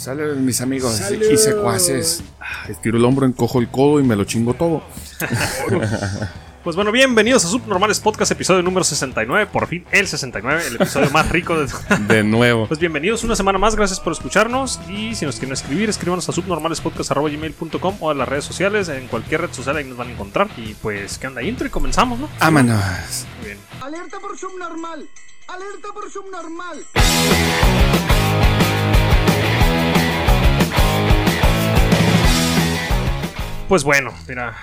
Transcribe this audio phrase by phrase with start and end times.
[0.00, 1.22] Sale mis amigos Salud.
[1.30, 2.22] y secuaces.
[2.40, 4.82] Ah, Estiro el hombro, encojo el codo y me lo chingo todo.
[6.62, 9.48] Pues bueno, bienvenidos a Subnormales Podcast, episodio número 69.
[9.50, 11.66] Por fin, el 69, el episodio más rico de.
[12.06, 12.68] De nuevo.
[12.68, 14.78] Pues bienvenidos una semana más, gracias por escucharnos.
[14.90, 19.40] Y si nos quieren escribir, escríbanos a subnormalespodcast.gmail.com o a las redes sociales, en cualquier
[19.40, 20.48] red social ahí nos van a encontrar.
[20.58, 21.42] Y pues, ¿qué onda?
[21.42, 22.28] Intro y comenzamos, ¿no?
[22.38, 23.24] Vámonos.
[23.38, 23.58] Muy bien.
[23.80, 25.08] Alerta por subnormal.
[25.48, 26.84] Alerta por subnormal.
[33.70, 34.54] Pues bueno, mira,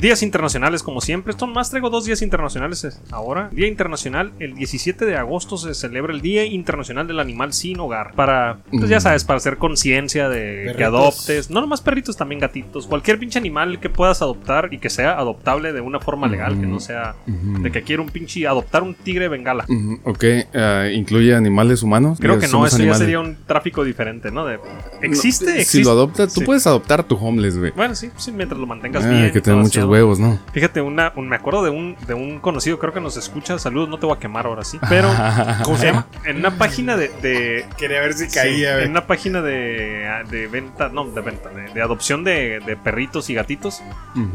[0.00, 1.32] días internacionales como siempre.
[1.32, 3.48] Esto más traigo dos días internacionales eh, ahora.
[3.50, 8.12] Día internacional, el 17 de agosto se celebra el Día Internacional del Animal Sin Hogar.
[8.14, 9.00] Para, pues ya Mm.
[9.00, 11.50] sabes, para hacer conciencia de que adoptes.
[11.50, 12.86] No nomás perritos, también gatitos.
[12.86, 16.66] Cualquier pinche animal que puedas adoptar y que sea adoptable de una forma legal, que
[16.68, 17.60] no sea Ujú.
[17.60, 19.66] de que quiero un pinche adoptar un tigre bengala.
[20.04, 20.24] Ok,
[20.54, 22.18] ah, ¿incluye animales humanos?
[22.20, 22.98] Creo que no, eso animales.
[23.00, 24.46] ya sería un tráfico diferente, ¿no?
[24.46, 24.60] De,
[25.02, 25.46] ¿Existe?
[25.46, 25.64] No, ¿Existe?
[25.64, 26.46] Si lo adoptas, tú Sí.
[26.46, 27.72] puedes adoptar tu homeless, güey.
[27.72, 29.22] Bueno, sí, sí, mientras lo mantengas Ah, bien.
[29.24, 30.38] hay que todo muchos huevos, ¿no?
[30.52, 33.58] Fíjate, una, un- me acuerdo de un, de un conocido, creo que nos escucha.
[33.58, 34.78] Saludos, no te voy a quemar ahora sí.
[34.88, 35.08] Pero,
[35.64, 36.06] ¿cómo se llama?
[36.24, 37.08] En una página de.
[37.22, 38.90] de- Quería ver si sí, caía, en güey.
[38.90, 43.34] una página de, de venta, no, de venta, de, de adopción de, de perritos y
[43.34, 43.82] gatitos.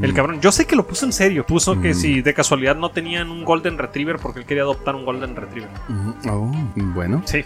[0.01, 1.45] El cabrón, yo sé que lo puso en serio.
[1.45, 5.05] Puso que si de casualidad no tenían un Golden Retriever porque él quería adoptar un
[5.05, 5.69] Golden Retriever.
[6.29, 7.21] Oh, bueno.
[7.25, 7.43] Sí.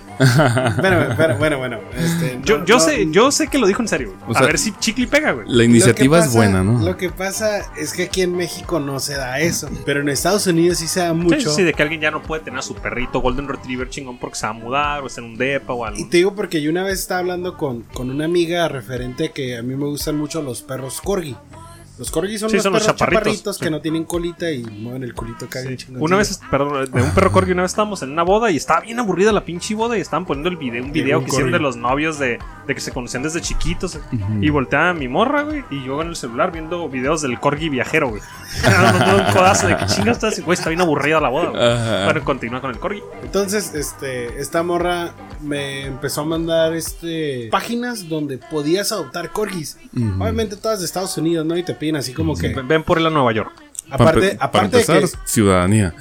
[0.80, 1.78] Bueno, bueno, bueno, bueno.
[1.96, 4.14] Este, Yo, no- yo, no- sé, yo sé que lo dijo en serio.
[4.30, 5.46] a sea, ver si chicle pega, güey.
[5.48, 6.38] La iniciativa es pasa-
[6.86, 9.70] Lo que pasa es que aquí en México no se da eso.
[9.86, 11.50] Pero en Estados Unidos sí se da Sí, mucho.
[11.52, 14.36] sí, de que alguien ya no puede tener a su perrito Golden Retriever chingón porque
[14.38, 16.00] se va a mudar o está en un depa o algo.
[16.00, 19.58] Y te digo porque yo una vez estaba hablando con, con una amiga referente que
[19.58, 21.36] a mí me gustan mucho los perros corgi.
[21.98, 23.64] Los corgi son Sí, los son perros chaparritos, chaparritos, sí.
[23.64, 26.02] que no tienen colita y mueven el culito acá chingón.
[26.02, 28.82] Una vez, perdón, de un perro corgi, una vez estábamos en una boda y estaba
[28.82, 31.52] bien aburrida la pinche boda y estaban poniendo el video, un video un que hicieron
[31.52, 34.00] de los novios de, de que se conocían desde chiquitos.
[34.42, 37.70] Y volteaba a mi morra, güey, y yo en el celular viendo videos del corgi
[37.70, 38.22] viajero, güey.
[38.64, 41.64] Un codazo de que chingas estás, güey, está bien aburrida la boda, güey.
[41.64, 42.06] Ajá.
[42.06, 43.02] Bueno, continúa con el corgi.
[43.24, 49.78] Entonces, este, esta morra me empezó a mandar este páginas donde podías adoptar corgis.
[49.96, 50.22] Ujú.
[50.22, 51.58] Obviamente todas de Estados Unidos, ¿no?
[51.58, 53.54] Y te piden así como que Ven, ven por él a Nueva York.
[53.92, 55.94] Aparte, para aparte empezar, ciudadanía.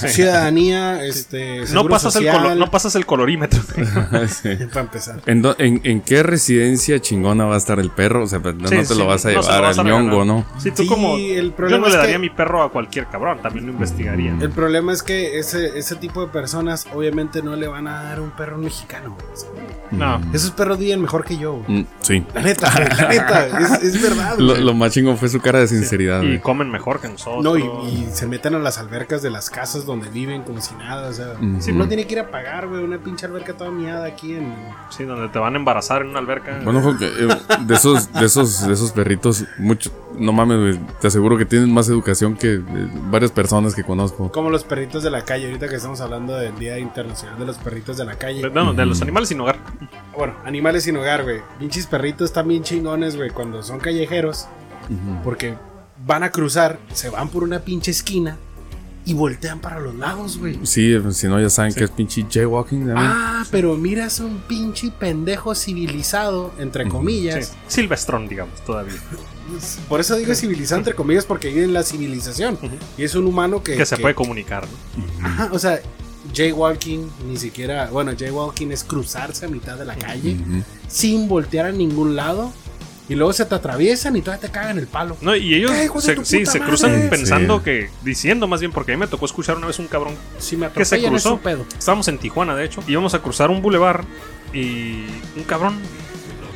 [0.00, 3.60] que ciudadanía, este, No pasas, el social, colo- no pasas el colorímetro.
[4.28, 4.50] Sí.
[4.68, 5.20] para empezar.
[5.26, 8.24] ¿En, do- en, en qué residencia chingona va a estar el perro?
[8.24, 9.80] O sea, pues, no, Sí, no te sí, lo vas a no llevar vas a
[9.80, 10.02] al regalar.
[10.04, 10.44] ñongo, ¿no?
[10.58, 11.16] Sí, tú Sí, como.
[11.16, 13.72] el yo problema no es le que- daría mi perro a cualquier cabrón, también lo
[13.72, 14.36] investigaría.
[14.40, 18.20] El problema es que ese, ese tipo de personas obviamente no le van a dar
[18.20, 19.16] un perro mexicano.
[19.90, 20.20] No.
[20.32, 21.62] Esos perros viven mejor que yo.
[21.66, 22.24] Mm, sí.
[22.34, 24.36] La neta, la neta, es, es verdad.
[24.38, 26.22] Lo, más chingón fue su cara de sinceridad.
[26.22, 27.44] Y comen mejor que nosotros.
[27.44, 30.74] No, y, y se meten a las albercas de las casas donde viven como si
[30.74, 31.08] nada.
[31.08, 34.06] O sea, sí, no tiene que ir a pagar, güey, una pinche alberca toda miada
[34.06, 34.54] aquí en.
[34.90, 36.60] Sí, donde te van a embarazar en una alberca.
[36.64, 37.28] Bueno, porque eh,
[37.60, 41.72] de esos, de esos, de esos perritos, mucho, no mames, güey, te aseguro que tienen
[41.72, 42.62] más educación que eh,
[43.10, 44.30] varias personas que conozco.
[44.32, 47.56] Como los perritos de la calle, ahorita que estamos hablando del Día Internacional de los
[47.58, 48.48] Perritos de la Calle.
[48.50, 49.58] no, de los animales sin hogar.
[50.16, 51.40] Bueno, animales sin hogar, güey.
[51.58, 54.46] Pinches perritos están bien chingones, güey, cuando son callejeros.
[55.24, 55.54] Porque
[56.06, 58.38] van a cruzar, se van por una pinche esquina
[59.04, 60.58] y voltean para los lados, güey.
[60.62, 62.86] Sí, eh, si no, ya saben que es pinche jaywalking.
[62.86, 62.94] ¿no?
[62.96, 67.46] Ah, pero miras un pinche pendejo civilizado, entre comillas.
[67.46, 67.80] Sí.
[67.80, 68.94] Silvestrón, digamos, todavía.
[69.88, 72.58] Por eso digo civilizado, entre comillas, porque vive en la civilización.
[72.96, 73.76] Y es un humano que.
[73.76, 74.66] Que se puede comunicar.
[75.18, 75.26] ¿no?
[75.26, 75.80] Ajá, o sea,
[76.32, 77.90] jaywalking, ni siquiera.
[77.90, 80.36] Bueno, jaywalking es cruzarse a mitad de la calle
[80.88, 82.52] sin voltear a ningún lado.
[83.12, 85.16] Y luego se te atraviesan y todavía te cagan el palo.
[85.20, 86.68] No, y ellos ¿Qué, hijos de se, tu sí, se madre?
[86.70, 87.08] cruzan Sí.
[87.10, 90.14] pensando que, diciendo más bien, porque a mí me tocó escuchar una vez un cabrón
[90.38, 91.38] Si me que se cruzó.
[91.38, 91.64] pedo.
[91.78, 94.04] Estábamos en Tijuana, de hecho, íbamos a cruzar un bulevar
[94.54, 95.04] y
[95.36, 95.74] un cabrón,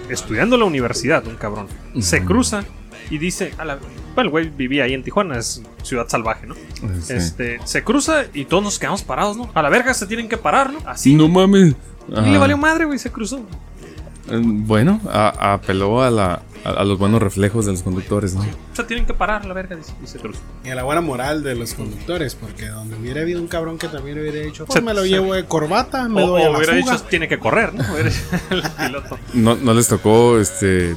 [0.08, 1.68] estudiando en la universidad, un cabrón,
[2.00, 2.64] se cruza
[3.10, 3.76] y dice, a la,
[4.14, 6.54] bueno, el güey vivía ahí en Tijuana, es ciudad salvaje, ¿no?
[7.02, 7.12] Sí.
[7.12, 9.50] Este, se cruza y todos nos quedamos parados, ¿no?
[9.54, 10.78] A la verga se tienen que parar, ¿no?
[10.86, 11.14] Así.
[11.14, 11.74] No mames.
[12.08, 12.38] Y le Ajá.
[12.38, 13.40] valió madre, güey, se cruzó.
[14.28, 18.40] Bueno, a- apeló a, la, a, a los buenos reflejos de los conductores, ¿no?
[18.40, 20.18] O sea, tienen que parar la verga, dice, y se
[20.70, 24.18] a la buena moral de los conductores, porque donde hubiera habido un cabrón que también
[24.18, 26.52] hubiera dicho, pues Se- me lo se- llevo de corbata, me O, doy a o
[26.52, 26.92] la hubiera fuga.
[26.94, 27.84] dicho, tiene que correr, ¿no?
[29.34, 30.94] No, no les tocó este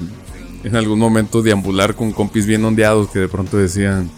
[0.64, 4.10] en algún momento deambular con compis bien ondeados que de pronto decían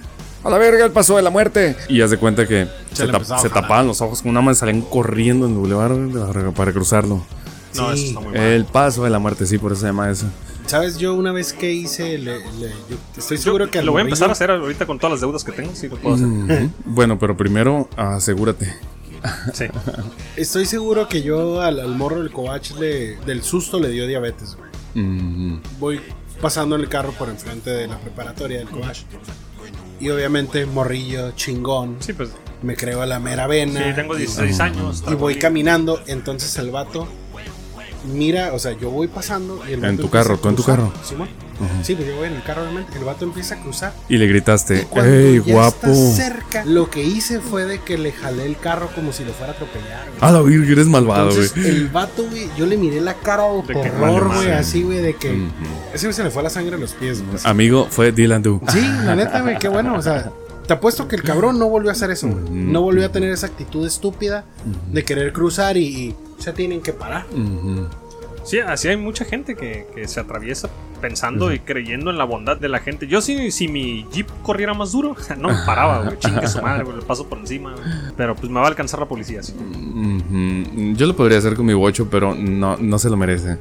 [0.44, 3.24] a la verga el paso de la muerte y haz de cuenta que se, tap-
[3.24, 3.52] se jalar.
[3.52, 5.92] tapaban los ojos con una mano y salían corriendo en el bulevar
[6.56, 7.24] para cruzarlo
[7.76, 8.00] No, Sí.
[8.00, 8.42] eso está muy mal.
[8.48, 10.26] el paso de la muerte sí por eso se llama eso
[10.68, 10.98] ¿Sabes?
[10.98, 14.04] Yo una vez que hice, le- le- yo estoy seguro que al lo voy a
[14.06, 16.28] empezar a hacer ahorita con todas las deudas que tengo, sí lo puedo hacer.
[16.28, 16.70] Ujú.
[16.86, 18.74] bueno pero primero asegúrate
[19.54, 19.66] Sí.
[20.36, 24.56] Estoy seguro que yo al, al morro del Covach le, del susto le dio diabetes,
[24.56, 24.70] güey.
[25.06, 26.02] Mm, Voy
[26.42, 29.00] pasando en el carro por enfrente de la preparatoria del Covach.
[30.00, 31.98] Y obviamente, morrillo, chingón.
[32.00, 32.32] Sí, pues.
[32.64, 33.84] Me creo a la mera vena.
[33.90, 35.04] Sí, tengo 16 años.
[35.08, 37.08] Y voy mi- caminando, entonces el vato
[38.06, 40.92] mira, o sea, yo voy pasando y el En tu carro, tú en tu carro.
[41.04, 41.30] Simón.
[41.84, 42.98] Sí, pues yo voy en el carro, obviamente.
[42.98, 43.94] El vato empieza a cruzar.
[44.10, 45.88] Y le gritaste, ¡Ey, guapo!
[45.88, 49.32] está cerca, lo que hice fue de que le jalé el carro como si lo
[49.32, 50.08] fuera a atropellar.
[50.08, 50.18] güey.
[50.22, 51.46] A la virgen, eres malvado, güey.
[51.46, 54.54] Entonces, el vato, güey, yo le miré la cara de horror, güey, madre.
[54.56, 55.30] así, güey, de que.
[55.34, 55.50] Ujú.
[55.94, 57.38] Ese güey se le fue la sangre a los pies, güey.
[57.44, 58.60] Amigo, fue Dylan Du.
[58.70, 59.96] Sí, la neta, güey, qué bueno.
[59.96, 60.32] O sea,
[60.72, 62.46] te apuesto que el cabrón no volvió a hacer eso, güey.
[62.46, 62.54] Ujú.
[62.54, 64.46] No volvió a tener esa actitud estúpida
[64.90, 67.26] de querer cruzar y, y se tienen que parar.
[67.30, 67.90] Ujú.
[68.46, 70.70] Sí, así hay mucha gente que, que se atraviesa
[71.02, 73.06] pensando y creyendo en la bondad de la gente.
[73.06, 76.18] Yo si, si mi jeep corriera más duro, no me paraba, güey.
[76.20, 76.96] Chingue su madre, güey.
[76.96, 77.84] Le paso por encima, güey.
[78.16, 79.54] Pero pues me va a alcanzar la policía, así.
[79.54, 80.96] Ujú.
[80.96, 83.58] Yo lo podría hacer con mi bocho, pero no, no se lo merece.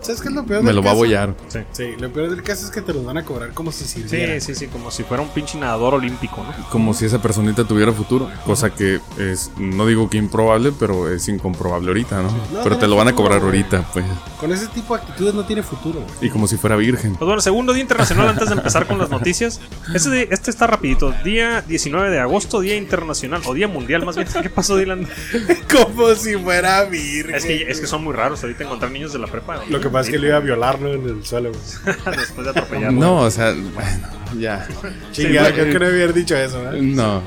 [0.00, 1.34] ¿Sabes qué es lo peor Me lo va a bollar.
[1.48, 1.60] Sí.
[1.72, 4.40] Sí, lo peor del caso es que te los van a cobrar como si sirviera.
[4.40, 6.68] Sí, sí, sí, como si fuera un pinche nadador olímpico, ¿no?
[6.70, 8.30] Como si esa personita tuviera futuro.
[8.44, 12.30] Cosa que es, no digo que improbable, pero es incomprobable ahorita, ¿no?
[12.62, 14.04] pero te lo van a cobrar ahorita, pues.
[14.38, 16.28] Con ese tipo de actitudes no tiene futuro, güey.
[16.28, 17.16] Y como si fuera virgen.
[17.16, 19.60] Pues bueno, segundo día internacional antes de empezar con las noticias.
[19.94, 21.12] Este, este está rapidito.
[21.24, 24.28] Día 19 de agosto, Día Internacional, o Día Mundial más bien.
[24.42, 25.06] ¿Qué pasó, Dylan?
[25.70, 27.34] como si fuera virgen.
[27.34, 29.56] Es que, es que son muy raros ahorita encontrar niños de la prepa.
[29.56, 29.70] güey.
[29.70, 31.96] Lo que pasa es que le iba a violarlo en el suelo, güey.
[32.16, 33.00] Después de atropellarlo.
[33.00, 34.08] No, o sea, bueno,
[34.38, 34.66] ya.
[35.12, 36.80] Chingada, creo que no haber dicho eso, ¿eh?
[36.80, 37.22] No.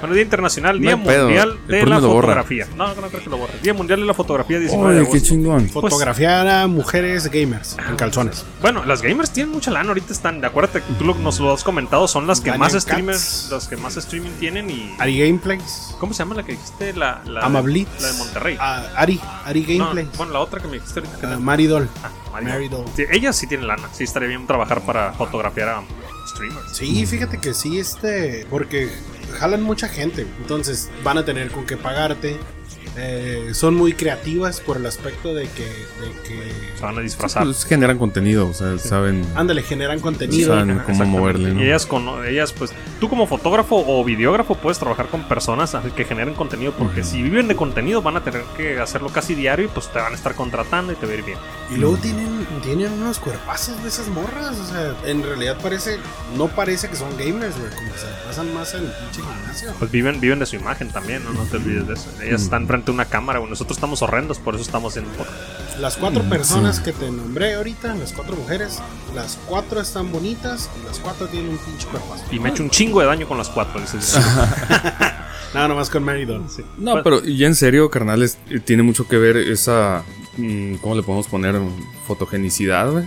[0.00, 0.96] Bueno, Día Internacional, No Día.
[0.96, 2.00] Mundial de la.
[2.00, 2.66] Fotografía.
[2.76, 3.54] No, no creo que lo borre.
[3.62, 5.22] Día Mundial de la Fotografía, 19 de Oye, agosto.
[5.22, 5.68] qué chingón.
[5.68, 8.44] Fotografiar a mujeres gamers en calzones.
[8.60, 11.52] Bueno, las gamers tienen mucha lana ahorita están, de acuérdate que tú lo- nos lo
[11.52, 15.18] has comentado, son las que Daniel más streamers, las que más streaming tienen y Ari
[15.20, 15.94] Gameplays.
[15.98, 16.92] ¿cómo se llama la que dijiste?
[16.92, 18.02] La la, Amablitz.
[18.02, 18.56] la de Monterrey.
[18.60, 19.20] Ah, Ari.
[19.44, 20.16] Ari No, Gameplays.
[20.18, 21.88] bueno, la otra que me dijiste ahorita Ah, era- Maridol.
[22.02, 22.48] ah, Mario.
[22.50, 22.84] Maridol.
[22.96, 23.88] Sí, ellas sí tienen lana.
[23.92, 25.82] Sí estaría bien trabajar para fotografiar a
[26.28, 26.76] streamers.
[26.76, 28.46] Sí, fíjate que sí, este.
[28.50, 28.90] Porque
[29.34, 30.26] jalan mucha gente.
[30.40, 32.38] Entonces van a tener con qué pagarte.
[32.96, 35.64] Eh, son muy creativas por el aspecto de que.
[35.64, 37.44] De que Se van a disfrazar.
[37.44, 40.54] Pues generan contenido, o sea, saben, ándale, generan contenido.
[40.54, 41.60] saben cómo moverle, ¿no?
[41.60, 46.04] Y ellas, con, ellas, pues, tú como fotógrafo o videógrafo puedes trabajar con personas que
[46.04, 49.68] generen contenido, porque si viven de contenido van a tener que hacerlo casi diario y
[49.68, 51.38] pues te van a estar contratando y te va a ir bien.
[51.70, 54.58] Y luego tienen, tienen unos cuerpazos de esas morras.
[54.58, 55.98] O sea, en realidad parece.
[56.36, 57.70] No parece que son gamers, güey.
[57.70, 59.72] Como se pasan más en el pinche gimnasio.
[59.78, 61.32] Pues viven, viven de su imagen también, ¿no?
[61.32, 62.10] No te olvides de eso.
[62.22, 63.50] Ellas están frente a una cámara, güey.
[63.50, 65.78] Nosotros estamos horrendos, por eso estamos en podcast.
[65.80, 68.78] Las cuatro personas que te nombré ahorita, las cuatro mujeres,
[69.14, 72.24] las cuatro están bonitas y las cuatro tienen un pinche cuerpazo.
[72.30, 74.16] Y me he hecho un chingo de daño con las cuatro, dices.
[75.54, 76.26] Nada, nomás con Mary.
[76.48, 76.62] Sí.
[76.78, 80.02] No, Pues, pero ya en serio, carnales, tiene mucho que ver esa.
[80.36, 81.56] mm, ¿Cómo le podemos poner?
[82.06, 83.04] Fotogenicidad, güey.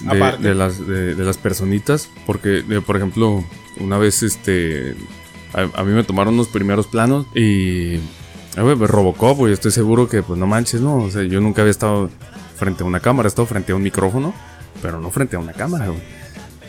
[0.00, 0.42] De, Aparte.
[0.48, 2.08] de las, de, de las personitas.
[2.26, 3.44] Porque, por ejemplo,
[3.78, 4.94] una vez este.
[5.52, 7.98] A, a mí me tomaron los primeros planos y.
[8.56, 9.52] eh, güey, pues, Robocop, güey.
[9.52, 10.96] Estoy seguro que, pues no manches, ¿no?
[10.96, 12.10] O sea, yo nunca había estado
[12.56, 14.34] frente a una cámara, he estado frente a un micrófono,
[14.82, 16.00] pero no frente a una cámara, güey.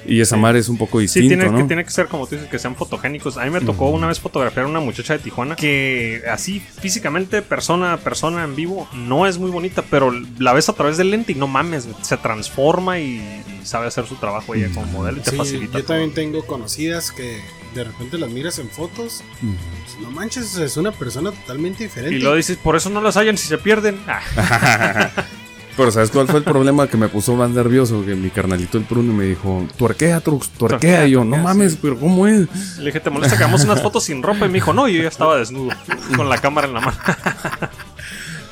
[0.08, 1.58] Y esa madre es un poco Sí, distinto, tiene, ¿no?
[1.58, 3.38] que, tiene que ser como tú dices, que sean fotogénicos.
[3.38, 7.42] A mí me tocó una vez fotografiar a una muchacha de Tijuana que así físicamente,
[7.42, 11.10] persona a persona en vivo, no es muy bonita, pero la ves a través del
[11.10, 13.16] lente y no mames, se transforma y,
[13.64, 15.80] y sabe hacer su trabajo ella como modelo y te Sí, facilita.
[15.80, 15.94] yo todo.
[15.96, 17.42] también tengo conocidas que
[17.75, 19.24] de repente las miras en fotos.
[19.41, 22.15] pues, no manches, es una persona totalmente diferente.
[22.15, 24.00] Y lo dices, por eso no las hallan si se pierden.
[24.08, 25.10] Ah,
[25.77, 28.05] Pero ¿sabes cuál fue el problema que me puso más nervioso?
[28.05, 31.05] Que mi carnalito el Bruno me dijo, tuerquea, Trux, tuerquea.
[31.05, 32.48] Y yo, no mames, pero ¿cómo es?
[32.77, 34.46] le dije, ¿te molesta que hagamos unas fotos sin ropa?
[34.46, 35.75] Y me dijo, no, yo ya estaba desnudo,
[36.15, 36.98] con la cámara en la mano.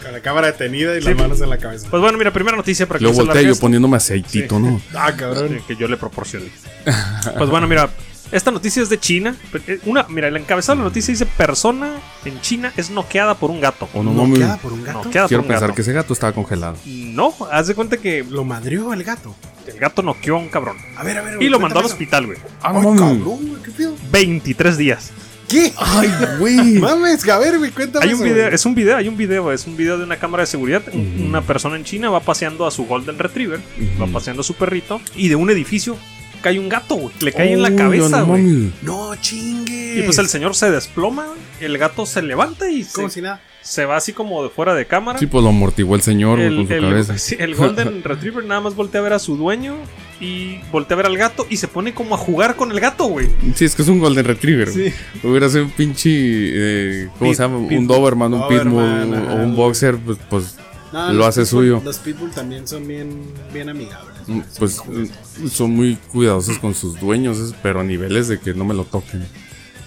[0.04, 1.08] Con la cámara detenida y Sí.
[1.08, 1.88] las manos en la cabeza.
[1.90, 4.82] Pues bueno, mira, primera noticia para que se volteé yo poniéndome aceitito, ¿no?
[4.94, 5.62] Ah, cabrón.
[5.66, 6.48] Que yo le proporcioné.
[7.38, 7.90] Pues bueno, mira,
[8.34, 9.36] esta noticia es de China.
[9.68, 11.94] Eh, Una, mira, el encabezado de la noticia dice: Persona
[12.26, 13.88] en China es noqueada por un gato.
[13.94, 14.40] O no, ¿No mames.
[14.40, 15.04] queda por un gato?
[15.06, 15.76] Noqueada Quiero por un pensar gato.
[15.76, 16.76] que ese gato estaba congelado.
[16.86, 19.36] No, haz de cuenta que Lo madrió el gato.
[19.68, 20.78] el gato noqueó a un cabrón.
[20.98, 21.42] A ver, a ver.
[21.42, 22.38] Y lo mandó al hospital, güey.
[22.62, 23.96] Ah, Ay, no cabrón, güey, ¿qué pedo?
[24.12, 25.12] 23 días.
[25.48, 25.72] ¿Qué?
[25.78, 26.56] Ay, güey.
[26.80, 29.52] Mames, a ver, güey, cuéntame Hay un eso, video, es un video, hay un video,
[29.52, 30.82] es un video de una cámara de seguridad.
[30.94, 33.60] Una persona en China va paseando a su Golden Retriever,
[34.02, 35.98] va paseando a su perrito, y de un edificio
[36.44, 37.16] cae un gato, güey.
[37.22, 38.72] Le cae en la cabeza, no güey.
[38.84, 40.00] No chingue.
[40.00, 41.26] Y pues el señor se desploma,
[41.60, 43.42] el gato se levanta y Como se, si nada.
[43.62, 45.18] se va así como de fuera de cámara.
[45.18, 47.18] Sí, pues lo amortiguó el señor el, con su el- cabeza.
[47.18, 49.76] sí, el Golden Retriever nada más voltea a ver a su dueño
[50.20, 53.06] y voltea a ver al gato y se pone como a jugar con el gato,
[53.06, 53.30] güey.
[53.56, 54.70] Sí, es que es un Golden Retriever.
[54.70, 54.94] Sí.
[55.24, 56.10] Hubiera sido un pinche.
[56.12, 57.68] eh, ¿Cómo Pit- se llama?
[57.68, 60.18] pit- un Doberman, un Pitbull o un Boxer, pues.
[60.30, 60.58] pues
[60.92, 61.82] No, Lo hace pitbull- suyo.
[61.84, 63.22] Los pitbull también son bien,
[63.54, 64.13] bien amigables.
[64.28, 68.66] Mm, pues mm, son muy cuidadosos con sus dueños, pero a niveles de que no
[68.66, 69.26] me lo toquen.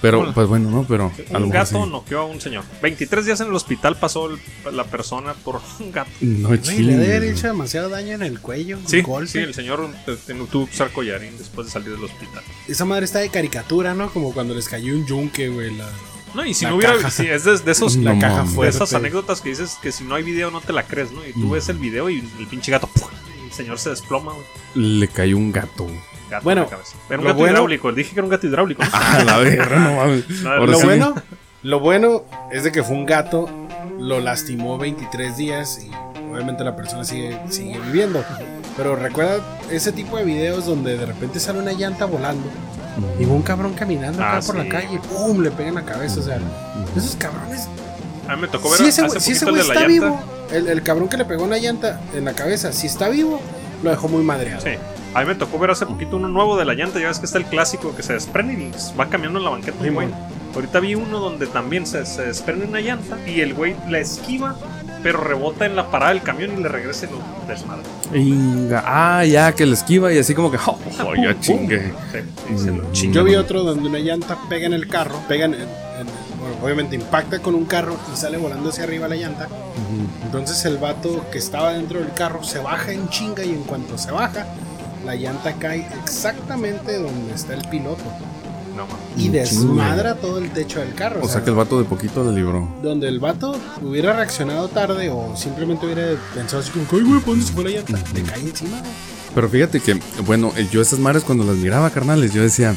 [0.03, 0.85] Pero, pues bueno, ¿no?
[0.87, 1.91] Pero Un gato sí.
[1.91, 2.65] noqueó a un señor.
[2.83, 6.11] 23 días en el hospital pasó el- la persona por un gato.
[6.21, 7.31] No, Güey, le debe haber chile.
[7.33, 8.77] hecho demasiado daño en el cuello.
[8.79, 9.31] un Sí, golpe.
[9.31, 12.43] sí, el señor te- te- tuvo que usar collarín después de salir del hospital.
[12.69, 14.11] Esa madre está de caricatura, ¿no?
[14.13, 15.75] Como cuando les cayó un yunque, güey.
[15.75, 15.89] La...
[16.35, 16.97] No, y si La no hubiera.
[16.97, 17.11] caja.
[17.11, 17.97] sí, es de, de esos.
[17.97, 18.77] No la caja fuerte.
[18.77, 21.27] esas anécdotas que dices que si no hay video no te la crees, ¿no?
[21.27, 22.87] Y tú ves el video y el pinche gato.
[22.87, 23.06] ¡puf!
[23.57, 24.47] Señor se desploma, güey.
[25.01, 25.87] Le cayó un gato.
[26.31, 26.97] Gato Bueno, en la cabeza.
[27.09, 27.93] Era un lo gato bueno- hidráulico.
[27.93, 28.83] Dije que era un gato hidráulico.
[28.83, 28.91] ¿no?
[28.93, 30.29] Ah, la verga, no mames.
[30.43, 30.85] No, Ahora Lo sí.
[30.87, 31.15] bueno,
[31.63, 33.49] lo bueno es de que fue un gato,
[33.99, 35.91] lo lastimó 23 días y
[36.33, 38.25] obviamente la persona sigue, sigue viviendo.
[38.77, 39.39] Pero recuerda
[39.71, 42.45] ese tipo de videos donde de repente sale una llanta volando
[43.19, 44.63] y un cabrón caminando acá Ah, por sí.
[44.65, 45.41] la calle y ¡pum!
[45.41, 46.21] le pega en la cabeza.
[46.21, 46.39] O sea,
[46.97, 47.69] esos cabrones.
[48.29, 49.89] A mí me tocó ver Si ese, hace si ese güey el de la está
[49.89, 50.07] llanta.
[50.07, 50.21] vivo,
[50.53, 53.41] el, el cabrón que le pegó una llanta en la cabeza, si está vivo,
[53.83, 54.61] lo dejó muy madreado.
[54.63, 54.71] Sí.
[55.15, 57.01] A mí me tocó ver hace poquito uno nuevo de la llanta.
[57.01, 59.79] Ya ves que está el clásico que se desprende y va cambiando en la banqueta.
[59.79, 59.91] Güey.
[59.91, 60.13] mon.
[60.55, 64.57] Ahorita vi uno donde también se, se desprende una llanta y el güey la esquiva,
[65.03, 67.83] pero rebota en la parada del camión y le regresa y lo desmadra.
[68.15, 68.83] Inga.
[68.87, 70.59] Ah, ya, que le esquiva y así como que.
[70.67, 71.93] Oh, oh, ya chingue.
[72.13, 72.19] Sí,
[72.57, 73.13] sí, Mm.
[73.13, 75.57] Yo vi otro donde una llanta pega en el carro, pega en-
[76.47, 79.49] bueno, obviamente impacta con un carro y sale volando hacia arriba la llanta.
[80.25, 83.99] Entonces el vato que estaba dentro del carro se baja en chinga y en cuanto
[83.99, 84.47] se baja,
[85.05, 88.03] la llanta cae exactamente donde está el piloto
[88.77, 88.87] No,
[89.17, 91.21] y desmadra todo el techo del carro.
[91.23, 92.69] O sea que el vato de poquito le libró.
[92.83, 97.31] donde el vato hubiera reaccionado tarde o simplemente hubiera pensado así como, ay güey, ¿por
[97.35, 97.99] dónde se fue la llanta?
[98.15, 98.79] Le cae encima.
[99.35, 102.75] Pero fíjate que, bueno, yo esas madres cuando las miraba, carnales, yo decía,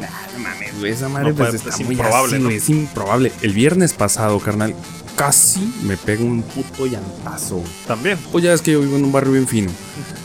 [0.00, 0.06] "Nah,
[0.36, 2.44] no mames, güey, esa madre No pues, puede- está es muy improbable, así, ¿no?
[2.48, 3.32] güey, es improbable.
[3.42, 4.74] El viernes pasado, carnal,
[5.16, 7.62] casi me pega un puto llantazo.
[7.86, 8.18] También.
[8.32, 9.70] Pues ya es que yo vivo en un barrio bien fino.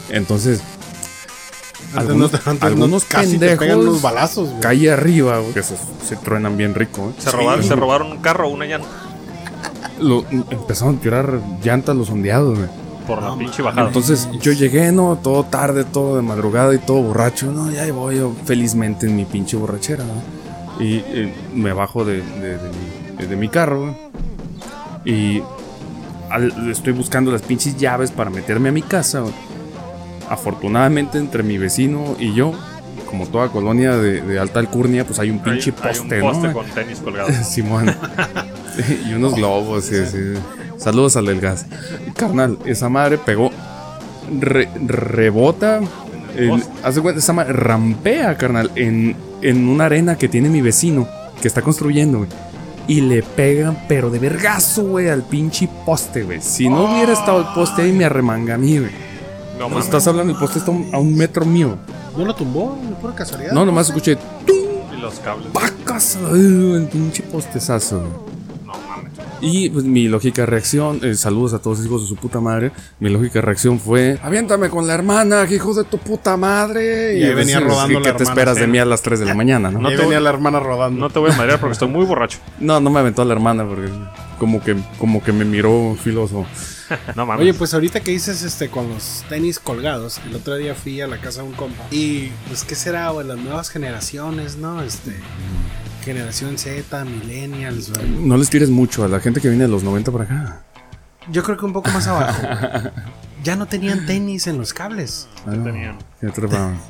[0.10, 0.62] Entonces,
[1.96, 4.62] algunos, no te- antes algunos casi te pegan unos pendejos balazos, güey.
[4.62, 7.10] calle arriba, güey, que esos se truenan bien rico.
[7.10, 7.22] ¿eh?
[7.22, 8.88] Se, robaron, se robaron un carro o una llanta
[10.00, 12.70] Lo- empezaron a tirar llantas los ondeados, güey.
[13.08, 13.88] por la pinche bajada.
[13.88, 15.20] Entonces yo llegué, ¿no?
[15.22, 17.51] Todo tarde, todo de madrugada y todo borracho.
[17.51, 20.13] No, ya voy yo felizmente en mi pinche borrachera, ¿no?
[20.81, 22.69] Y eh, me bajo de, de- de
[23.19, 23.95] mi, de mi carro.
[25.05, 25.41] Y
[26.29, 29.23] al- estoy buscando las pinches llaves para meterme a mi casa.
[30.29, 32.53] Afortunadamente entre mi vecino y yo,
[33.05, 36.53] como toda colonia de, alta alcurnia, pues hay un pinche hay, poste, un poste ¿no?
[36.53, 37.29] con tenis colgado.
[37.43, 37.93] Simón.
[39.09, 39.89] y unos globos.
[40.77, 41.65] Saludos al del gas.
[42.15, 43.51] Carnal, esa madre pegó.
[44.39, 45.81] re- rebota.
[46.35, 50.61] El- haz de cuenta, esa madre rampea, carnal, en, en una arena que tiene mi
[50.61, 51.07] vecino
[51.41, 52.29] que está construyendo, güey.
[52.88, 56.41] Y le pegan, pero de vergazo, güey, al pinche poste, güey.
[56.41, 58.91] Si no hubiera estado el poste ahí, me arremanga a mí, güey.
[59.53, 59.85] No No mames.
[59.85, 61.77] estás hablando, el poste está a un- metro mío.
[62.17, 62.77] ¿No lo tumbó?
[62.89, 63.51] ¿De pura casualidad?
[63.53, 64.17] No, nomás escuché.
[64.47, 65.47] Y los cables.
[65.53, 66.17] ¡Pacas!
[66.33, 68.30] El pinche postezazo, güey.
[69.41, 69.48] No.
[69.48, 72.71] Y pues mi lógica reacción, eh, saludos a todos los hijos de su puta madre.
[73.00, 77.17] Mi lógica reacción fue: Aviéntame con la hermana, que hijo de tu puta madre.
[77.17, 79.19] Y ahí venía pues, rodando ¿qué- la ¿Qué te esperas de mí a las 3
[79.19, 79.79] de la mañana, no?
[79.79, 81.00] No No, te venía voy- la hermana rodando.
[81.00, 82.38] No te voy a madrear porque estoy muy borracho.
[82.60, 83.89] no, me aventó a la hermana porque
[84.39, 86.45] como que, como que me miró filoso.
[87.15, 87.43] No mames.
[87.43, 91.07] Oye, pues ahorita que dices este con los tenis colgados, el otro día fui a
[91.07, 91.86] la casa de un compa.
[91.89, 94.81] Y pues qué será, güey, las nuevas generaciones, ¿no?
[94.83, 95.15] Este
[96.03, 97.91] generación Z, millennials.
[98.10, 100.62] No les tires mucho a la gente que viene de los 90 para acá.
[101.31, 102.41] Yo creo que un poco más abajo.
[103.43, 105.27] ya no tenían tenis en los cables.
[105.46, 105.98] Ah, no, tenían.
[106.22, 106.77] ya trepaban.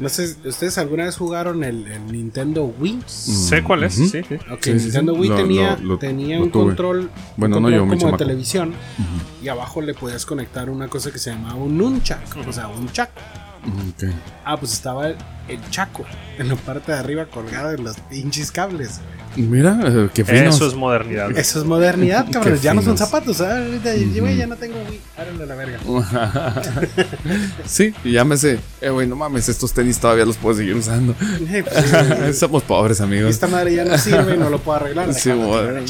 [0.00, 3.02] No sé, ¿ustedes alguna vez jugaron el, el Nintendo Wii?
[3.06, 4.18] sé cuál es, sí, sí.
[4.50, 5.20] Ok, Sí, sí, Nintendo sí.
[5.20, 6.64] Wii Lo- tenía, lo- lo- tenía lo un tuve.
[6.68, 8.16] control, Bueno, un no yo, mi como de chamaco.
[8.16, 8.72] televisión
[9.42, 12.90] y abajo le podías conectar una cosa que se llamaba un nunchak, o sea, un
[12.90, 13.10] chac.
[14.44, 15.16] Ah, pues estaba el,
[15.48, 16.04] el chaco
[16.38, 19.00] en la parte de arriba colgado en los pinches cables.
[19.36, 20.56] Mira, eh, qué finos.
[20.56, 21.30] Eso es modernidad.
[21.36, 22.58] Eso es modernidad, cabrón.
[22.60, 23.58] Ya no son zapatos, ¿ah?
[23.58, 25.00] Ahorita, ya no tengo Wii.
[25.46, 25.78] La verga.
[27.64, 28.58] sí, y sé.
[28.80, 31.14] Eh, güey, no mames, estos tenis todavía los puedo seguir usando.
[31.48, 31.64] Eh,
[32.18, 33.30] pues, Somos pobres, amigos.
[33.30, 35.14] esta madre ya no sirve y no lo puedo arreglar.
[35.14, 35.80] Sí, bueno.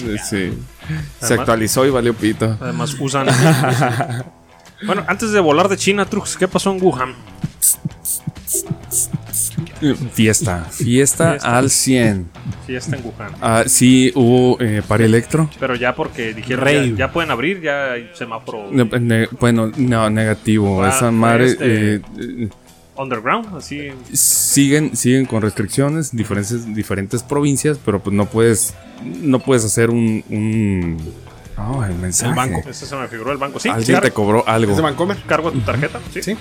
[1.20, 2.56] Se actualizó y valió pito.
[2.60, 3.26] Además usan.
[4.86, 7.14] Bueno, antes de volar de China, Trux, ¿qué pasó en Wuhan?
[10.12, 11.56] Fiesta, fiesta Fiesta.
[11.58, 12.26] al 100.
[12.66, 13.32] Fiesta en Wuhan.
[13.40, 15.48] Ah, sí, hubo eh, par electro.
[15.58, 18.68] Pero ya porque dijeron ya, ya pueden abrir, ya hay semáforo.
[18.70, 20.82] Ne- ne- bueno, no, negativo.
[20.82, 21.46] Ah, Esa madre.
[21.46, 22.48] este- eh, eh,
[22.96, 23.88] underground, así.
[24.12, 28.74] Siguen, siguen con restricciones, diferentes, diferentes provincias, pero pues no puedes,
[29.22, 30.98] no puedes hacer un, un
[31.68, 32.30] oh, el mensaje.
[32.30, 32.68] El banco.
[32.68, 33.58] Ese se me figuró el banco.
[33.60, 35.22] Sí, Alguien car- te cobró algo ¿Es de Vancomer?
[35.26, 36.00] cargo tu tarjeta.
[36.12, 36.22] Sí.
[36.22, 36.36] Sí.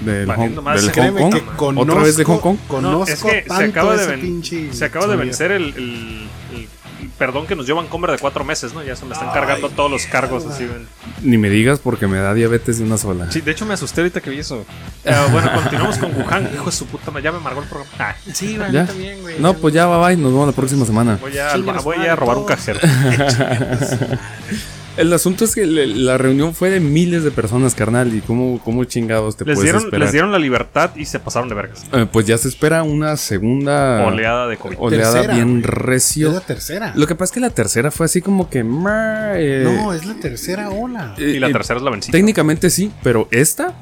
[0.00, 0.82] del, Valiendo Hong, más.
[0.82, 1.34] del Hong Kong.
[1.34, 2.56] que conozco, Otra vez de Hong Kong.
[2.60, 6.68] No, Conozco es que se acaba de, ven- se acaba de vencer el, el- el-
[7.00, 8.82] el perdón que nos dio Vancomer de cuatro meses, ¿no?
[8.82, 10.76] Ya se me están Ay, cargando todos los cargos mierda.
[10.76, 11.01] así.
[11.22, 13.30] Ni me digas porque me da diabetes de una sola.
[13.30, 14.64] Sí, de hecho me asusté ahorita que vi eso.
[15.04, 16.50] Eh, bueno, continuamos con Wuhan.
[16.52, 17.90] Hijo de su puta madre, ya me amargó el programa.
[17.98, 19.38] Ah, Sí, güey, también, güey.
[19.38, 21.18] No, pues ya, bye bye, nos vemos la próxima semana.
[21.20, 22.80] voy a, voy a robar un cajero.
[24.96, 28.14] El asunto es que le- la reunión fue de miles de personas, carnal.
[28.14, 30.00] ¿Y cómo, cómo chingados te Les puedes dieron, esperar?
[30.00, 31.84] les dieron la libertad y se pasaron de vergas.
[31.92, 34.76] Eh, pues ya se espera una segunda Oleada de COVID.
[34.78, 36.28] oleada Tercera, bien recio.
[36.28, 36.92] Es la tercera.
[36.94, 38.62] Lo que pasa es que la tercera fue así como que...
[38.64, 41.14] meh, eh, No, es la tercera ola.
[41.18, 42.12] eh, y la eh, tercera es la vencida.
[42.12, 43.74] Técnicamente sí, pero esta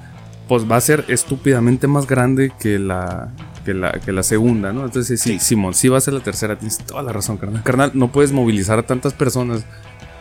[0.47, 3.29] pues va a ser estúpidamente más grande que la
[3.65, 4.85] que la, que la segunda, ¿no?
[4.85, 7.63] Entonces sí, Simón, sí va a ser la tercera, tienes toda la razón, carnal.
[7.63, 9.65] Carnal, no puedes movilizar a tantas personas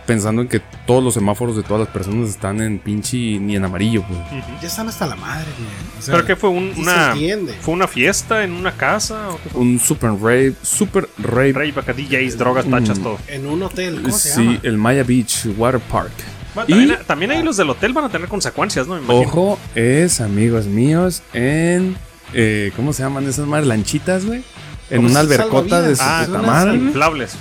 [0.10, 3.64] pensando en que todos los semáforos de todas las personas están en pinche ni en
[3.64, 4.20] amarillo, pues.
[4.60, 5.70] Ya están hasta la madre, güey.
[6.00, 6.50] O sea, ¿Pero qué fue?
[6.50, 7.16] Un- una.
[7.62, 9.30] ¿Fue una fiesta en una casa?
[9.30, 9.62] ¿O qué fue?
[9.62, 11.54] Un super rave, super rave.
[11.54, 13.04] Rave, acá DJs, drogas, tachas, Mm.
[13.04, 13.18] todo.
[13.28, 14.60] En un hotel, ¿cómo se sí, llama?
[14.64, 16.12] el Maya Beach Water Park.
[16.56, 18.96] Bueno, Y- también, también ahí los del hotel van a tener consecuencias, ¿no?
[18.96, 19.28] Me imagino.
[19.28, 21.96] Ojo, es amigos míos en
[22.34, 23.68] eh, ¿cómo se llaman esas madres?
[23.68, 24.42] Lanchitas, güey.
[24.90, 27.36] En una albercota de su Ah, puta madre, inflables.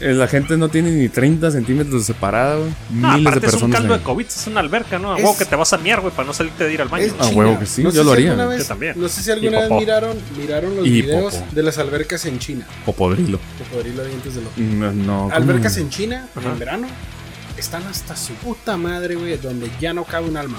[0.00, 2.70] Eh, La gente no tiene ni 30 centímetros de separada, güey.
[2.90, 3.76] No, Miles de aparte es un personas.
[3.80, 4.04] caldo de ahí.
[4.04, 5.12] COVID, es una alberca, ¿no?
[5.12, 6.88] A Es- huevo que te vas a miar, güey, para no salirte de ir al
[6.88, 7.06] baño.
[7.18, 7.36] Ah, China.
[7.36, 8.30] huevo que sí, No yo lo si haría.
[8.32, 9.00] alguna Yo vez- también.
[9.00, 11.54] No sé si alguna vez miraron, miraron los Y videos popó.
[11.54, 12.66] de las albercas en China.
[12.86, 13.38] Popodrilo.
[13.70, 14.52] Cocodrilo dientes de loco.
[14.58, 15.34] No, no, ¿cómo?
[15.34, 16.48] Albercas en China, Ajá.
[16.52, 16.88] en verano,
[17.56, 20.58] están hasta su puta madre, güey, donde ya no cabe un alma.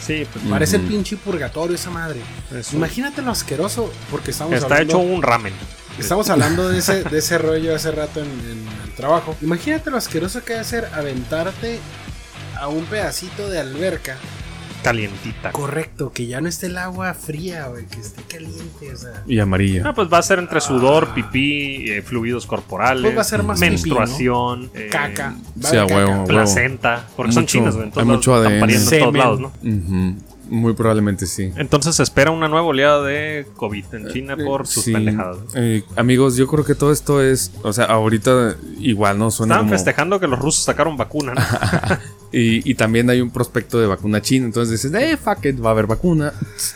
[0.00, 0.50] Sí, pues Mm.
[0.50, 0.90] Parece el Ujú.
[0.92, 2.20] pinche purgatorio esa madre.
[2.56, 5.52] es un- Imagínate lo asqueroso, porque estamos está hablando, hecho un ramen.
[6.02, 9.36] estamos hablando de ese, de ese rollo hace rato en, en el trabajo.
[9.42, 11.78] Imagínate lo asqueroso que debe ser aventarte
[12.58, 14.16] a un pedacito de alberca.
[14.82, 15.50] Calientita.
[15.50, 19.24] Correcto, que ya no esté el agua fría, güey, que esté caliente, o sea.
[19.26, 19.82] Y amarilla.
[19.86, 23.42] Ah, pues va a ser entre sudor, pipí, eh, fluidos corporales, Pues va a ser
[23.42, 25.34] más menstruación, eh, Caca.
[25.62, 25.94] va Sí, a caca.
[25.96, 26.24] huevo.
[26.26, 27.86] placenta, porque son chinos, güey.
[27.88, 28.60] en todos hay mucho están ADN.
[28.60, 29.48] pariendo en todos lados, ¿no?
[29.48, 30.14] Ujú.
[30.48, 31.52] Muy probablemente sí.
[31.56, 34.92] Entonces se espera una nueva oleada de COVID en China por sus Sí.
[34.92, 35.38] pendejadas.
[35.54, 39.66] Eh, amigos, yo creo que todo esto es, o sea, ahorita igual no suena Estaban
[39.66, 41.40] como- festejando que los rusos sacaron vacuna, ¿no?
[42.30, 45.68] y, y también hay un prospecto de vacuna china, entonces dices, eh, fuck it, va
[45.68, 46.32] a haber vacuna.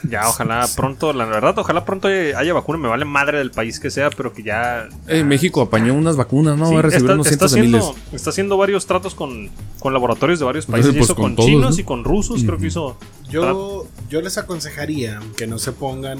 [0.08, 2.78] ya, ojalá pronto, la verdad, ojalá pronto haya vacuna.
[2.78, 4.88] Me vale madre del país que sea, pero que ya.
[5.08, 6.66] Eh, México apañó unas vacunas, ¿no?
[6.68, 7.80] Sí, va a recibir está, unos está cientos de miles.
[7.82, 10.90] haciendo, está haciendo varios tratos con, con laboratorios de varios países.
[10.94, 11.80] Entonces, hizo pues, con, con todos, chinos ¿no?
[11.80, 12.96] y con rusos, creo que hizo.
[13.30, 16.18] Yo, yo les aconsejaría que no se pongan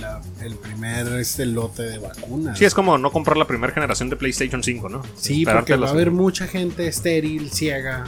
[0.00, 2.58] la- el primer este lote de vacunas.
[2.58, 5.02] Sí, es como no comprar la primera generación de PlayStation 5, ¿no?
[5.16, 8.04] Sí, Esperarte porque va a haber mucha gente estéril, ciega.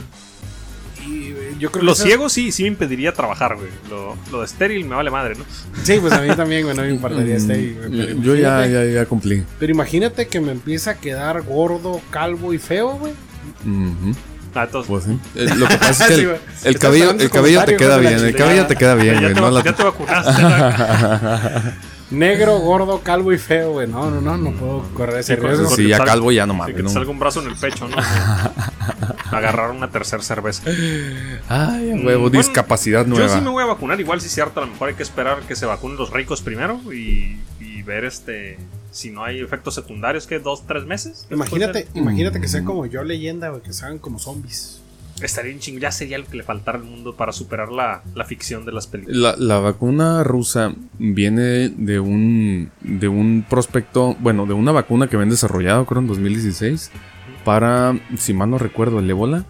[1.59, 3.69] Yo creo Los que eso- ciegos sí, sí me impediría trabajar, güey.
[3.89, 5.43] Lo, lo de estéril me vale madre, ¿no?
[5.83, 7.75] Sí, pues a mí también, güey, no me importaría estéril.
[7.77, 9.43] güey, Mm, Yo ya, ya, ya cumplí.
[9.59, 13.13] Pero imagínate que me empieza a quedar gordo, calvo y feo, güey.
[13.65, 14.15] Ujú.
[14.55, 15.19] Ah, entonces, Pues sí.
[15.35, 16.37] Eh, Lo que pasa es que
[16.69, 19.33] el, cabello, el cabello te queda bien, el cabello te queda bien, ya, güey.
[19.33, 20.31] te, No va- la- ya te vacunaste.
[22.11, 23.87] Negro, gordo, calvo y feo, güey.
[23.87, 25.69] No, no, no, no puedo correr ese Sí, riesgo.
[25.69, 26.89] Sí, ya Sal- calvo ya no Sí, mames, que te ¿no?
[26.89, 27.95] salga un brazo en el pecho, ¿no?
[29.31, 30.63] Agarrar una tercera cerveza.
[31.47, 33.29] Ay, huevo, Mm, bueno, discapacidad Yo nueva.
[33.35, 35.55] sí me voy a vacunar, igual es cierto, a lo mejor hay que esperar que
[35.55, 38.57] se vacunen los ricos primero y, y ver este
[38.91, 41.27] si no hay efectos secundarios, que dos, tres meses.
[41.29, 42.49] Imagínate, imagínate que Mm.
[42.49, 44.78] sea como yo leyenda, güey, que se hagan como zombies.
[45.21, 48.65] Estaría chingo, ya sería lo que le faltara al mundo para superar la, la ficción
[48.65, 49.17] de las películas.
[49.17, 55.15] La, la vacuna rusa viene de un, de un prospecto, bueno, de una vacuna que
[55.15, 56.91] habían desarrollado, creo, en 2016,
[57.43, 59.45] para, si mal no recuerdo, el ébola.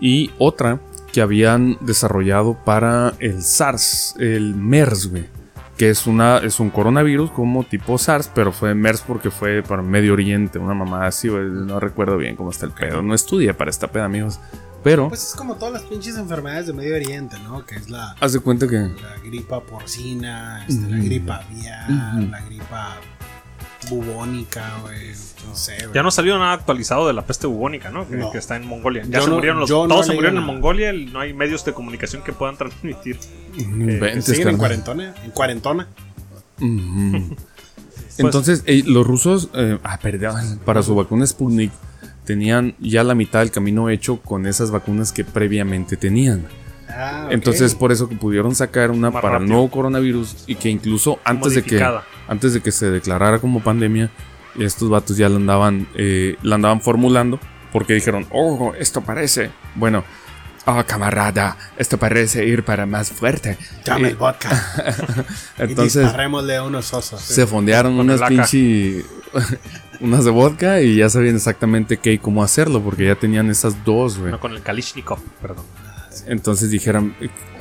[0.00, 0.80] Y otra
[1.14, 5.26] que habían desarrollado para el SARS, el MERS, güey.
[5.76, 9.82] Que es, una, es un coronavirus como tipo SARS, pero fue MERS porque fue para
[9.82, 11.44] Medio Oriente, una mamá así, güey.
[11.44, 13.00] No recuerdo bien cómo está el pedo.
[13.02, 14.40] No estudié para esta peda, amigos.
[14.84, 17.64] Pero, Pues es como todas las pinches enfermedades de Medio Oriente, ¿no?
[17.66, 18.76] Que es la, haz de cuenta que.
[18.76, 22.96] la gripa porcina, este, la gripa aviar, la gripa
[23.90, 25.08] bubónica, güey.
[25.48, 25.94] No sé, güey.
[25.94, 28.06] Ya no salió nada actualizado de la peste bubónica, ¿no?
[28.08, 28.30] Que, No.
[28.30, 29.02] que está en Mongolia.
[29.04, 30.44] Ya Yo se no- murieron los, no todos se murieron en.
[30.44, 33.18] Mongolia, y no hay medios de comunicación que puedan transmitir.
[33.56, 35.14] Inventes, ¿Siguen en cuarentona?
[35.24, 35.88] ¿En cuarentona?
[36.60, 37.36] Ujú.
[38.18, 41.72] Entonces, eh, los rusos, eh, ah, perdón, para su vacuna Sputnik,
[42.24, 46.46] tenían ya la mitad del camino hecho con esas vacunas que previamente tenían.
[46.88, 47.32] Ah, ok.
[47.32, 49.54] Entonces, por eso que pudieron sacar una Más para el rápido.
[49.54, 51.84] nuevo coronavirus y que incluso antes de que,
[52.28, 54.10] antes de que se declarara como pandemia,
[54.58, 57.40] estos vatos ya la andaban, eh, la andaban formulando
[57.72, 60.04] porque dijeron, oh, esto parece, bueno,
[60.66, 63.58] oh, camarada, esto parece ir para más fuerte.
[63.84, 64.48] Llame Y- el vodka.
[65.58, 67.20] entonces, y disparémosle a unos osos.
[67.20, 69.04] se fondearon unas pinche
[70.00, 73.84] unas de vodka y ya sabían exactamente qué y cómo hacerlo porque ya tenían esas
[73.84, 74.32] dos, güey.
[74.32, 75.64] No, con el Kalishnikov, perdón.
[76.26, 77.14] Entonces dijeron,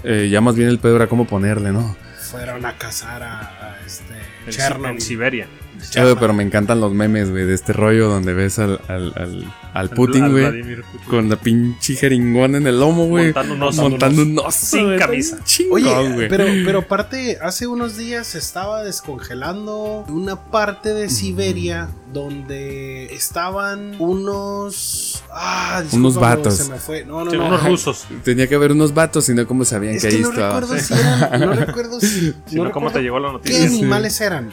[0.03, 1.95] eh, ya más bien el pedo era cómo ponerle, ¿no?
[2.31, 4.13] Fueron a cazar a, a este
[4.45, 4.91] En, Si- Chernobyl.
[4.91, 5.47] en Siberia.
[5.95, 9.53] Eh, pero me encantan los memes, güey, de este rollo donde ves al, al, al,
[9.73, 10.77] al Putin, güey,
[11.09, 13.25] con la pinche jeringón en el lomo, güey.
[13.33, 13.81] Montando un oso.
[13.89, 14.51] Montando un oso.
[14.51, 15.37] Sin camisa.
[15.43, 16.27] chingón, Oye, güey.
[16.29, 23.95] pero, pero aparte, hace unos días se estaba descongelando una parte de Siberia donde estaban
[23.99, 25.23] unos.
[25.31, 26.55] Ah, Unos vatos.
[26.57, 27.05] Se me fue.
[27.05, 27.47] No, no, Sí, no.
[27.47, 27.69] unos Ajá.
[27.69, 28.05] rusos.
[28.23, 30.59] Tenía que haber unos vatos, sino cómo sabían Es que que ahí no estaba.
[30.59, 31.39] recuerdo si eran.
[31.39, 32.33] No recuerdo si.
[32.45, 33.65] Si no no, ¿cómo te llegó la ¿Qué noticia?
[33.65, 34.51] animales eran?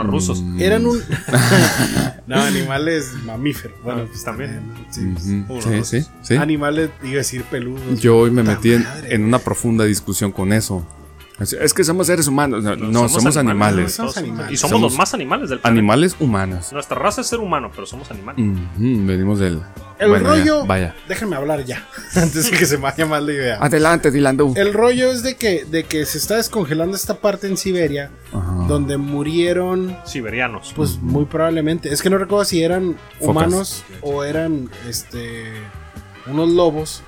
[0.00, 0.42] Unos rusos.
[0.42, 0.60] Mm.
[0.60, 1.00] Eran un.
[2.26, 3.76] no, animales mamíferos.
[3.82, 4.60] Bueno, Ah, pues también.
[4.92, 5.18] también.
[5.18, 6.34] sí, Unos Sí, sí, sí.
[6.36, 8.00] Animales, iba a decir peludos.
[8.00, 10.86] Yo hoy me metí en, en una profunda discusión con eso.
[11.40, 12.62] Es- que somos seres humanos.
[12.62, 13.72] No, no, somos, animales.
[13.74, 13.94] animales.
[13.94, 14.52] Somos animales.
[14.52, 15.78] Y somos, Somos los más animales del planeta.
[15.78, 16.72] Animales humanos.
[16.72, 18.36] Nuestra raza es ser humano, pero somos animales.
[18.76, 19.60] Venimos del.
[19.98, 20.66] El Bueno, ya, rollo.
[20.66, 20.94] vaya.
[21.08, 21.86] Déjenme hablar ya.
[22.14, 23.58] Antes de que se me vaya mal la idea.
[23.60, 24.52] Adelante, Dilandu.
[24.56, 28.66] El rollo es de que, de que se está descongelando esta parte en Siberia, Ajá.
[28.68, 30.72] donde murieron, Siberianos.
[30.76, 31.92] pues muy probablemente.
[31.92, 33.28] Es que no recuerdo si eran Focas.
[33.28, 35.44] humanos o eran este
[36.26, 37.02] unos lobos.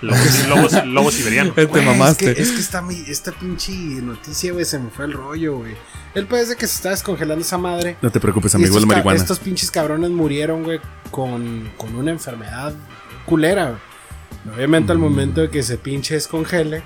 [0.00, 1.54] Lobos, lobos, lobos siberianos.
[1.54, 2.30] Te Güey, mamaste.
[2.30, 5.58] Es que, es que esta, mi- esta pinche noticia, güey, se me fue el rollo,
[5.58, 5.74] güey.
[6.14, 7.96] Es de que se está descongelando esa madre.
[8.00, 9.18] No te preocupes, amigo, la marihuana.
[9.18, 12.72] estos pinches cabrones murieron, güey, con, con una enfermedad
[13.26, 13.70] culera.
[13.70, 14.56] güey.
[14.56, 15.02] Obviamente al Mm.
[15.02, 16.82] momento de que se pinche descongele.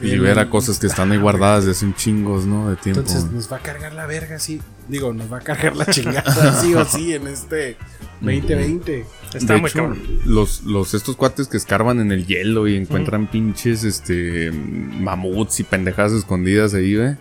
[0.00, 2.70] Y libera cosas que están ahí guardadas desde un chingos, ¿no?
[2.70, 3.00] De tiempo.
[3.00, 4.60] Entonces nos va a cargar la verga, sí.
[4.88, 7.76] Digo, nos va a cargar la chingada, sí o sí, en este
[8.20, 9.06] 2020.
[9.34, 10.02] Está de muy hecho, cabrón.
[10.24, 15.64] los, los estos cuates que escarban en el hielo y encuentran pinches este mamuts y
[15.64, 17.16] pendejadas escondidas ahí, güey.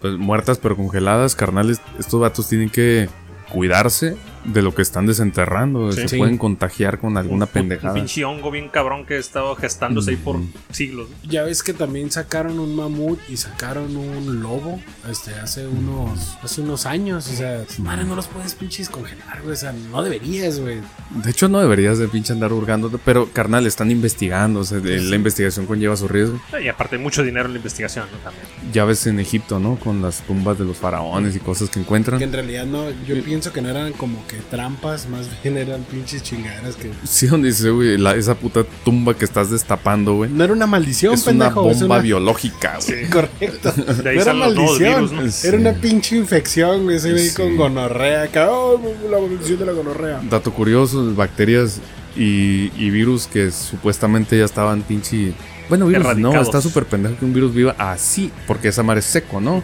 [0.00, 3.08] Pues muertas pero congeladas, carnales, estos vatos tienen que
[3.52, 4.16] cuidarse
[4.46, 5.92] de lo que están desenterrando.
[5.92, 6.02] Sí.
[6.02, 6.18] Se Sí.
[6.18, 7.92] pueden contagiar con alguna Un- pendejada.
[7.94, 10.38] Un pinche hongo bien cabrón que ha estado gestándose ahí por
[10.70, 11.08] siglos.
[11.28, 14.80] Ya ves que también sacaron un mamut y sacaron un lobo
[15.10, 17.28] este, hace unos hace unos años.
[17.28, 19.52] O sea, madre, no los puedes pinches congelar, güey.
[19.54, 20.78] O sea, no deberías, güey.
[21.22, 24.60] De hecho, no deberías de pinche andar hurgándote, pero carnal, están investigando.
[24.60, 26.40] O sea, la investigación conlleva su riesgo.
[26.62, 28.18] Y aparte, mucho dinero en la investigación ¿no?
[28.18, 28.44] también.
[28.72, 29.76] Ya ves en Egipto, ¿no?
[29.76, 32.18] Con las tumbas de los faraones y cosas que encuentran.
[32.18, 35.82] Que en realidad no, yo pienso que no eran como que trampas, más bien eran
[35.82, 36.90] pinches chingaderas que.
[37.04, 40.30] Sí, donde dice, güey, la- esa puta tumba que estás destapando, güey.
[40.30, 41.70] No era una maldición, Es una pendejo.
[41.70, 43.08] es bomba una- biológica, güey.
[43.10, 43.72] Correcto.
[44.02, 44.94] De ahí no era maldición.
[45.06, 45.30] virus, ¿no?
[45.30, 45.46] Sí.
[45.48, 46.98] Era una pinche infección, güey.
[46.98, 47.34] Se ve Sí.
[47.34, 48.22] con gonorrea.
[48.22, 50.20] Acá, oh, la maldición de la gonorrea.
[50.30, 51.80] Dato curioso, bacterias
[52.16, 55.32] y, y virus que supuestamente ya estaban pinche...
[55.68, 59.04] Bueno, virus no, está súper pendejo que un virus viva así, porque esa mar es
[59.04, 59.62] seco, ¿no?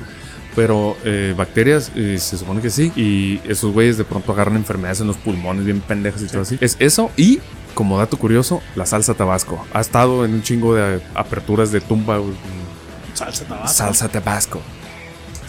[0.54, 5.00] Pero eh, bacterias eh, se supone que sí, y esos güeyes de pronto agarran enfermedades
[5.00, 6.58] en los pulmones bien pendejas y todo así.
[6.60, 7.40] Es eso y...
[7.74, 9.64] Como dato curioso, la salsa tabasco.
[9.72, 12.20] Ha estado en un chingo de aperturas de tumba.
[13.14, 13.74] Salsa tabasco.
[13.74, 14.60] Salsa tabasco.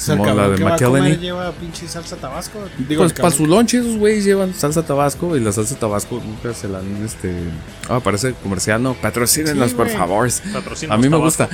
[0.06, 2.60] Como la de comer lleva pinche salsa tabasco.
[2.88, 6.54] Digo, pues para su lonche esos güeyes llevan salsa tabasco y la salsa tabasco nunca
[6.54, 7.34] se la han este
[7.90, 10.30] ah parece comercial no patrocínenos Sí, por favor
[10.90, 11.50] a mí me gusta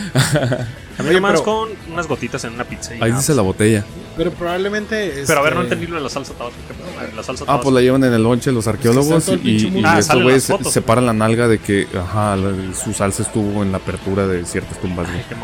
[0.97, 2.91] A mí pero- con unas gotitas en una pizza.
[2.91, 3.37] y ahí nada dice más.
[3.37, 3.85] la botella
[4.17, 5.23] Pero probablemente.
[5.25, 6.59] Pero a ver, no este, entendí lo de la salsa tabasco.
[6.67, 7.15] ¿Qué pedo?
[7.15, 7.63] La salsa ah tabasco.
[7.63, 9.33] pues la llevan en el lonche los arqueólogos y,
[9.79, 9.83] y.
[9.85, 13.77] Ah, estos güeyes separan la nalga de que ajá la- su salsa estuvo en la
[13.77, 15.07] apertura de ciertas tumbas.
[15.09, 15.39] Ay, qué el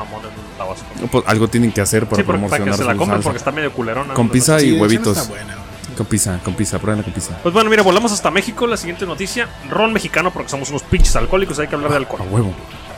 [0.66, 0.86] tabasco.
[1.12, 3.38] pues algo tienen que hacer para Sí, porque, para que promocionar se la compren porque
[3.38, 4.14] está medio culerona.
[4.14, 5.96] Con pizza y huevitos está buena, güey.
[5.98, 8.68] con pizza con pizza prueben con pizza Pues bueno, mira, volamos hasta México.
[8.68, 11.60] La siguiente noticia: ron mexicano, porque somos unos pinches alcohólicos.
[11.60, 12.22] Hay que hablar de alcohol.
[12.22, 12.54] a huevo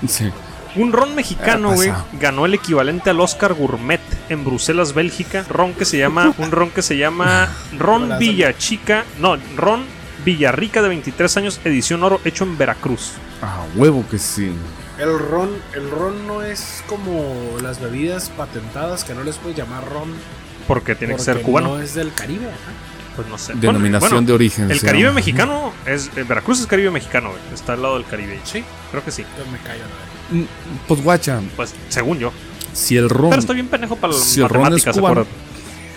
[0.07, 0.31] sí
[0.75, 5.45] Un ron mexicano, Ah, güey, ganó el equivalente al Oscar Gourmet en Bruselas, Bélgica.
[5.49, 9.83] Ron que se llama, un ron que se llama Ron Hola, Villa Chica, no, Ron
[10.25, 13.13] Villarrica de 23 años, edición oro, hecho en Veracruz.
[13.41, 14.51] a huevo que sí
[14.99, 19.83] El ron, el ron no es como las bebidas patentadas que no les puedes llamar
[19.89, 20.11] ron.
[20.67, 21.77] Porque tiene que ser cubano.
[21.77, 22.47] No es del Caribe.
[22.47, 22.71] ajá.
[23.15, 23.53] Pues no sé.
[23.55, 26.11] denominación Bueno, de origen El Caribe mexicano es.
[26.15, 27.41] eh, Veracruz es Caribe mexicano, güey.
[27.53, 28.39] Está al lado del Caribe.
[28.43, 28.63] Sí.
[28.91, 29.23] Creo que sí.
[29.37, 30.45] Yo me callo, la verdad.
[30.45, 32.31] Mm, pues guacha Pues según yo.
[32.73, 35.25] si el ron Pero estoy bien pendejo para las Si el ron es matemáticas, cubano.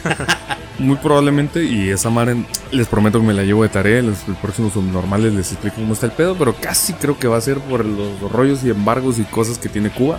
[0.78, 2.36] Muy probablemente, y esa madre,
[2.72, 4.00] les prometo que me la llevo de tarea.
[4.00, 7.36] Los, los próximos subnormales les explico cómo está el pedo, pero casi creo que va
[7.36, 10.18] a ser por los rollos y embargos y cosas que tiene Cuba.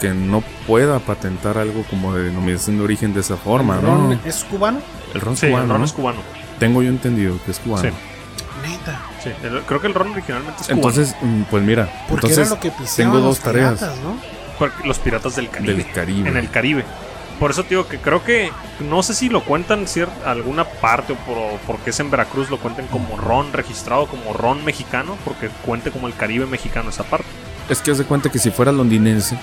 [0.00, 4.18] Que no pueda patentar algo como de denominación de origen de esa forma, ¿Ron ¿no?
[4.26, 4.80] es cubano?
[5.14, 5.84] El ron es Sí, el cubano, ron ¿no?
[5.86, 6.18] es cubano.
[6.58, 7.88] Tengo yo entendido que es cubano.
[7.88, 7.96] Sí.
[8.68, 9.00] Neta.
[9.24, 10.88] Sí, el- creo que el ron originalmente es cubano.
[10.88, 13.98] Entonces, mm, pues mira, Porque entonces era lo que pisaban tengo los dos tareas piratas,
[14.00, 14.76] ¿no?
[14.84, 15.72] Los piratas del Caribe.
[15.74, 16.28] del Caribe.
[16.28, 16.84] En el Caribe.
[17.38, 21.12] Por eso te digo que creo que no sé si lo cuentan cier- alguna parte
[21.12, 25.48] o por, porque es en Veracruz lo cuenten como ron registrado como ron mexicano porque
[25.64, 27.26] cuente como el Caribe mexicano esa parte.
[27.68, 29.38] Es que haz de cuenta que si fuera londinense,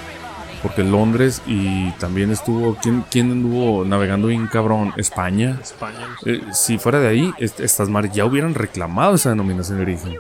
[0.63, 4.93] porque Londres y también estuvo, ¿quién, quién anduvo navegando bien cabrón?
[4.97, 5.59] España.
[5.61, 6.07] España.
[6.25, 10.17] Eh, si fuera de ahí, est- estas mares ya hubieran reclamado esa denominación de origen.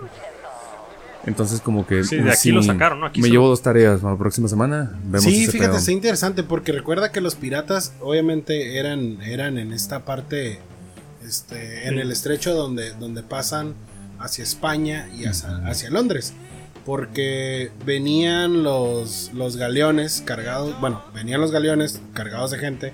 [1.25, 2.03] Entonces como que...
[2.03, 3.05] Sí, de aquí lo sacaron, ¿no?
[3.05, 5.77] Aquí me se llevo dos tareas, la próxima semana vemos Sí, ese fíjate, pedo.
[5.79, 10.59] está interesante porque recuerda que los piratas obviamente eran, eran en esta parte,
[11.25, 11.99] este, en Sí.
[12.01, 13.73] el estrecho donde, donde pasan
[14.19, 16.33] hacia España y hacia, hacia Londres.
[16.85, 22.93] Porque venían los, los galeones cargados, bueno, venían los galeones cargados de gente,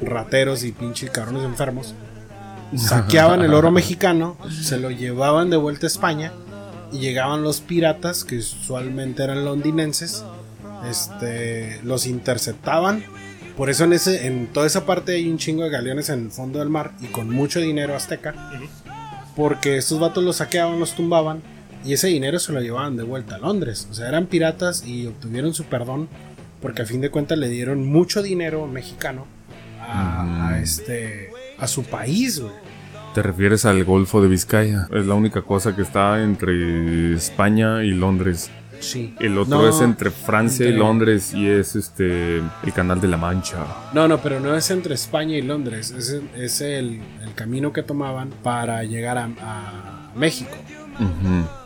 [0.00, 1.94] rateros y pinches cabrones enfermos.
[2.76, 6.32] Saqueaban el oro mexicano, se lo llevaban de vuelta a España
[6.92, 10.24] y llegaban los piratas, que usualmente eran londinenses,
[10.88, 13.04] este, los interceptaban.
[13.56, 16.30] Por eso en, ese, en toda esa parte hay un chingo de galeones en el
[16.30, 18.34] fondo del mar y con mucho dinero azteca.
[19.36, 21.42] Porque estos vatos los saqueaban, los tumbaban
[21.84, 23.86] y ese dinero se lo llevaban de vuelta a Londres.
[23.90, 26.08] O sea, eran piratas y obtuvieron su perdón
[26.62, 29.26] porque a fin de cuentas le dieron mucho dinero mexicano
[29.80, 32.69] a, a este a su país, güey.
[33.14, 34.86] Te refieres al Golfo de Vizcaya.
[34.92, 38.50] Es la única cosa que está entre España y Londres.
[38.78, 39.14] Sí.
[39.20, 43.16] El otro No, es entre Francia y Londres y es este el Canal de la
[43.18, 43.58] Mancha.
[43.92, 45.90] No, no, pero no es entre España y Londres.
[45.90, 50.56] Es, es el, el camino que tomaban para llegar a, a México.
[50.94, 51.59] Ujú.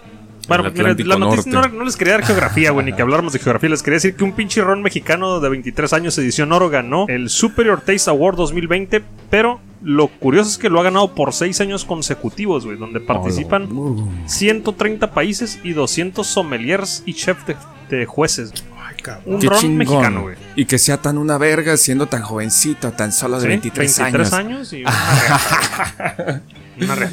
[0.49, 1.69] Bueno, mira, la noticia Norte.
[1.71, 3.71] no, no les quería dar geografía, güey, ni que habláramos de geografía.
[3.71, 7.29] Les quería decir que un pinche ron mexicano de 23 años, edición oro, ganó el
[7.31, 9.03] Superior Taste Award 2020.
[9.31, 13.71] Pero lo curioso es que lo ha ganado por 6 años consecutivos, güey, donde participan
[13.77, 14.09] Uh.
[14.27, 17.57] 130 países y 200 sommeliers y chefs de,
[17.91, 18.53] de jueces.
[18.87, 19.35] Ay, cabrón.
[19.35, 19.77] Un Qué ron chingón.
[19.79, 20.37] mexicano, güey.
[20.57, 23.49] Y que sea tan una verga siendo tan jovencito, tan solo de ¿Sí?
[23.49, 24.33] 23, 23 años.
[24.33, 24.93] años y una.
[26.77, 27.07] Una Vamos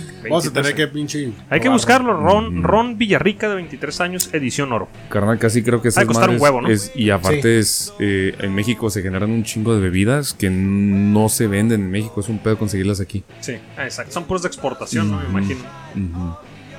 [0.48, 1.32] a 23 tener que pinche.
[1.50, 2.64] Hay que buscarlo, Ron, Mm.
[2.64, 4.88] Ron Villarrica de 23 años, edición oro.
[5.10, 6.68] Carnal, casi creo que esas costar un huevo, ¿no?
[6.70, 11.30] es- y aparte es eh, en México se generan un chingo de bebidas que no
[11.30, 12.20] se venden en México.
[12.22, 13.24] Es un pedo conseguirlas aquí.
[13.40, 14.12] Sí, ah, exacto.
[14.14, 15.20] Son puros de exportación, ¿no?
[15.20, 15.60] Me imagino.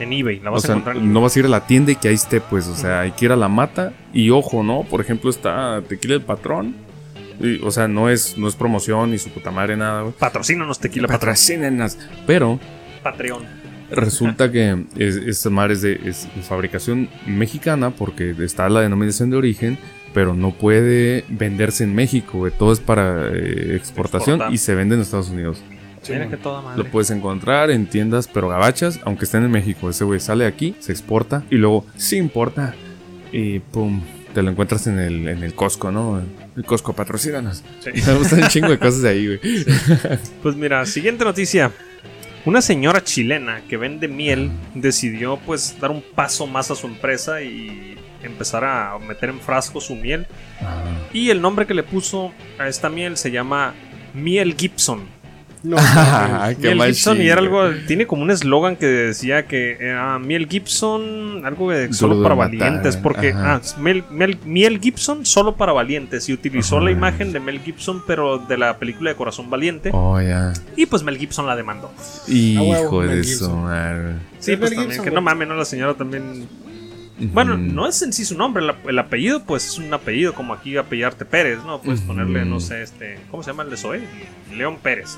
[0.00, 1.92] En eBay, la O vas a encontrar en no vas a ir a la tienda
[1.92, 2.66] y que ahí esté, pues.
[2.66, 3.92] O sea, hay que ir a la mata.
[4.12, 4.82] Y ojo, ¿no?
[4.82, 6.74] Por ejemplo, está Tequila el Patrón.
[7.42, 10.14] Y, o sea, no es, no es promoción ni su puta madre, nada, güey.
[10.18, 11.20] Patrocínanos tequila patrón.
[11.32, 11.98] Patrocínenos.
[12.26, 12.60] Pero
[13.02, 13.42] Patreon.
[13.90, 19.30] resulta que es, esta madre es de, es de fabricación mexicana porque está la denominación
[19.30, 19.78] de origen.
[20.14, 22.52] Pero no puede venderse en México, güey.
[22.52, 24.52] Todo es para eh, exportación Exportar.
[24.54, 25.62] y se vende en Estados Unidos.
[26.06, 26.82] Mira que toda madre.
[26.82, 29.88] Lo puedes encontrar en tiendas, pero gabachas, aunque estén en México.
[29.88, 32.74] Ese güey sale aquí, se exporta y luego se importa
[33.32, 34.02] y pum,
[34.32, 36.22] te lo encuentras en el, en el Costco, ¿no?
[36.56, 37.62] El Costco patrocínanos.
[37.80, 37.90] Sí.
[38.06, 39.40] Me gustan un chingo de cosas de ahí, güey.
[40.42, 41.70] Pues mira, siguiente noticia.
[42.44, 47.40] Una señora chilena que vende miel decidió pues dar un paso más a su empresa
[47.40, 50.26] y empezar a meter en frasco su miel.
[51.12, 53.74] Y el nombre que le puso a esta miel se llama
[54.14, 55.06] Miel Gibson.
[55.64, 55.76] No,
[56.60, 60.48] qué Miel Gibson y era algo, tiene como un eslogan que decía que era Miel
[60.48, 65.24] Gibson, algo de solo Duro para matar, valientes, porque ah, es Mel, Mel- Miel Gibson
[65.24, 66.86] solo para valientes y utilizó Ajá.
[66.86, 70.52] la imagen de Mel Gibson pero de la película de Corazón Valiente Oh, ya.
[70.76, 71.92] y pues Mel Gibson la demandó.
[72.26, 74.14] Hijo huevo, de eso, madre.
[74.40, 76.48] Sí, Es pues también, Gibson, que no mames, no la señora también.
[77.20, 80.54] Bueno, no es en sí su nombre, la- el apellido pues es un apellido como
[80.54, 81.80] aquí apellidarte Pérez, ¿no?
[81.80, 84.00] Puedes ponerle, no sé, este, ¿cómo se llama el de Zoe?
[84.56, 85.16] León Pérez.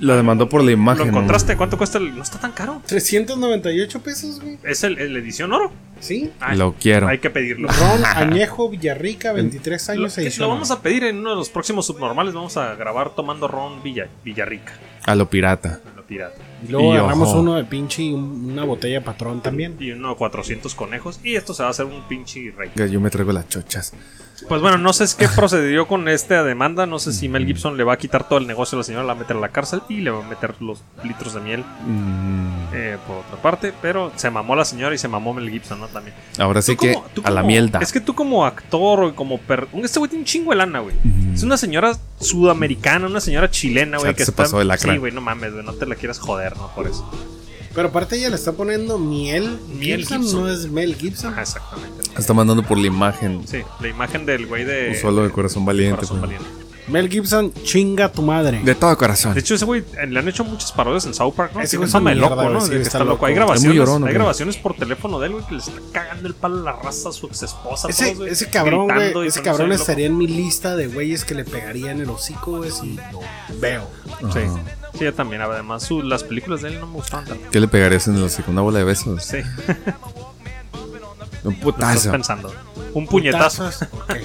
[0.00, 1.04] La demandó por la imagen.
[1.04, 1.56] ¿Lo encontraste?
[1.56, 1.98] ¿Cuánto cuesta?
[1.98, 2.80] el- No está tan caro.
[2.86, 4.58] 398 pesos, güey.
[4.64, 5.70] ¿Es el, el edición oro?
[6.00, 6.30] Sí.
[6.40, 7.06] Ay, Lo quiero.
[7.06, 7.68] Hay que pedirlo.
[7.80, 10.48] Ron Añejo Villarrica, 23 Lo, años que- edición.
[10.48, 12.32] lo vamos a pedir en uno de los próximos subnormales.
[12.34, 14.72] Vamos a grabar tomando ron Villa, Villarrica,
[15.04, 15.80] A lo pirata.
[15.94, 16.36] lo pirata.
[16.66, 17.40] Y luego Y agarramos ojo.
[17.40, 19.76] uno de pinche y un- una botella patrón también.
[19.78, 21.20] Y uno de 400 conejos.
[21.22, 22.70] Y esto se va a hacer un pinche rey.
[22.90, 23.92] Yo me traigo las chochas.
[24.48, 26.86] Pues bueno, no sé qué procedió con esta demanda.
[26.86, 29.04] No sé si Mel Gibson le va a quitar todo el negocio a la señora,
[29.04, 31.40] la va a meter a la cárcel y le va a meter los litros de
[31.40, 33.72] miel Mm, eh, por otra parte.
[33.82, 35.86] Pero se mamó la señora y se mamó Mel Gibson, ¿no?
[35.88, 36.14] También.
[36.38, 37.78] ahora sí que como- a la mierda.
[37.80, 39.38] Es que tú como actor o como...
[39.38, 40.94] Per este güey tiene un chingo de lana, güey.
[41.02, 41.34] Mm.
[41.34, 44.44] Es una señora sudamericana, una señora chilena, güey, sea, que se está.
[44.44, 44.92] pasó de lacra.
[44.92, 46.68] Sí, güey, no mames, güey, no te la quieras joder, ¿no?
[46.74, 47.08] Por eso.
[47.74, 49.58] Pero aparte ella le está poniendo miel.
[49.68, 50.40] Miel Gibson, Gibson.
[50.42, 51.32] no es Mel Gibson.
[51.32, 52.02] Ajá, exactamente.
[52.18, 53.46] Está mandando por la imagen.
[53.46, 54.98] Sí, la imagen del güey de.
[55.00, 55.96] Solo de corazón valiente.
[55.96, 56.20] Corazón.
[56.20, 56.46] Valiente.
[56.88, 58.60] Mel Gibson, chinga tu madre.
[58.64, 59.32] De todo corazón.
[59.34, 61.60] De hecho, ese güey eh, le han hecho muchas parodias en South Park, ¿no?
[61.60, 62.60] Ese güey es de una loco, ¿no?
[62.60, 63.10] sí, está está loco.
[63.10, 63.26] loco.
[63.26, 65.72] Hay Es grabaciones, llorón, ¿o hay grabaciones por teléfono de él, güey, que le está
[65.92, 67.88] cagando el palo a la raza a su ex esposa.
[67.88, 69.80] Ese, todos, ese cabrón, güey, ese cabrón loco.
[69.80, 73.20] estaría en mi lista de güeyes que le pegaría en el hocico, güey, si lo
[73.60, 73.86] veo.
[74.32, 74.60] Sí, Ajá.
[74.94, 75.42] Sí, yo también.
[75.42, 77.44] Además, su- las películas de él no me gustaban tanto.
[77.50, 78.50] ¿Qué le pegarías en hocico?
[78.50, 79.22] ¿Una bola de besos?
[79.24, 79.38] Sí,
[81.42, 82.10] Un lo estás putazo.
[82.12, 82.52] pensando.
[82.94, 83.70] Un puñetazo.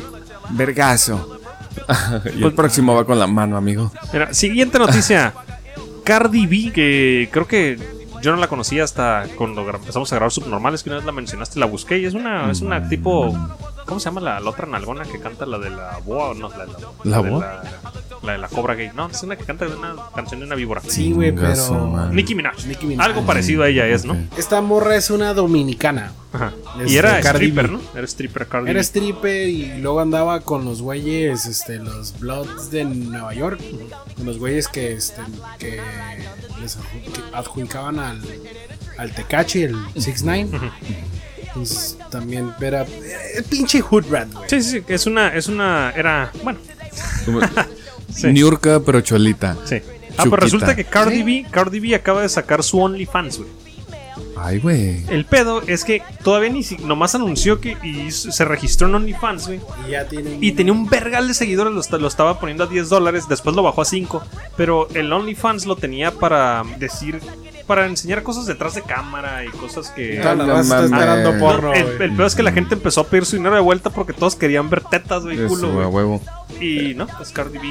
[0.51, 1.39] Vergazo.
[2.37, 3.91] y el próximo va con la mano, amigo.
[4.13, 5.33] Mira, siguiente noticia.
[6.03, 7.79] Cardi B, que creo que
[8.21, 11.59] yo no la conocía hasta cuando empezamos a grabar Subnormales, que una vez la mencionaste,
[11.59, 13.35] la busqué y es una, es una tipo...
[13.85, 16.33] ¿Cómo se llama la, la otra nalgona que canta la de la boa?
[16.33, 17.39] No, la, de la, ¿La de boa?
[17.45, 17.63] La,
[18.23, 18.91] la de la cobra gay.
[18.95, 20.81] No, es una que canta de una canción de una víbora.
[20.87, 22.09] Sí, güey, pero.
[22.11, 22.65] Nicki Minaj.
[22.65, 23.05] Nicki Minaj.
[23.05, 24.17] Algo parecido a ella es, ¿no?
[24.37, 26.11] Esta morra es una dominicana.
[26.33, 26.51] Ajá.
[26.81, 27.73] Es Y era Cardi stripper, B.
[27.73, 27.81] ¿no?
[27.95, 32.83] Era stripper Cardi Era stripper y luego andaba con los güeyes, este, los Bloods de
[32.85, 33.61] Nueva York.
[34.17, 35.21] Con los güeyes que, este,
[35.59, 35.79] que
[36.61, 38.21] les adju- que adjudicaban al,
[38.97, 40.71] al Tecachi, el 6ix9ine.
[41.55, 44.49] Entonces también era eh, pinche hood rat, güey.
[44.49, 46.59] Sí, sí, es una, es una, era, bueno,
[47.25, 47.39] Como-
[48.13, 48.27] sí.
[48.27, 49.55] Niurka, pero cholita.
[49.63, 49.75] Sí.
[50.17, 50.37] Ah, pero Chuquita.
[50.37, 51.23] resulta que Cardi Sí.
[51.23, 53.49] B, Cardi B acaba de sacar su OnlyFans, güey.
[54.37, 55.03] Ay, güey.
[55.09, 59.47] El pedo es que todavía ni si, nomás anunció que y se registró en OnlyFans,
[59.47, 59.61] güey.
[59.87, 62.89] Y ya tiene Y tenía un vergal de seguidores, lo, lo estaba poniendo a 10
[62.89, 64.21] dólares, después lo bajó a 5.
[64.57, 67.21] Pero el OnlyFans lo tenía para decir,
[67.67, 70.19] para enseñar cosas detrás de cámara y cosas que...
[70.21, 70.91] Toda la No raza está mames.
[70.91, 73.89] esperando porno, el, pedo es que la gente empezó a pedir su dinero de vuelta
[73.89, 76.21] porque todos querían ver tetas, güey, Eso, culo, huevo.
[76.61, 77.67] Y no, pues Cardi B.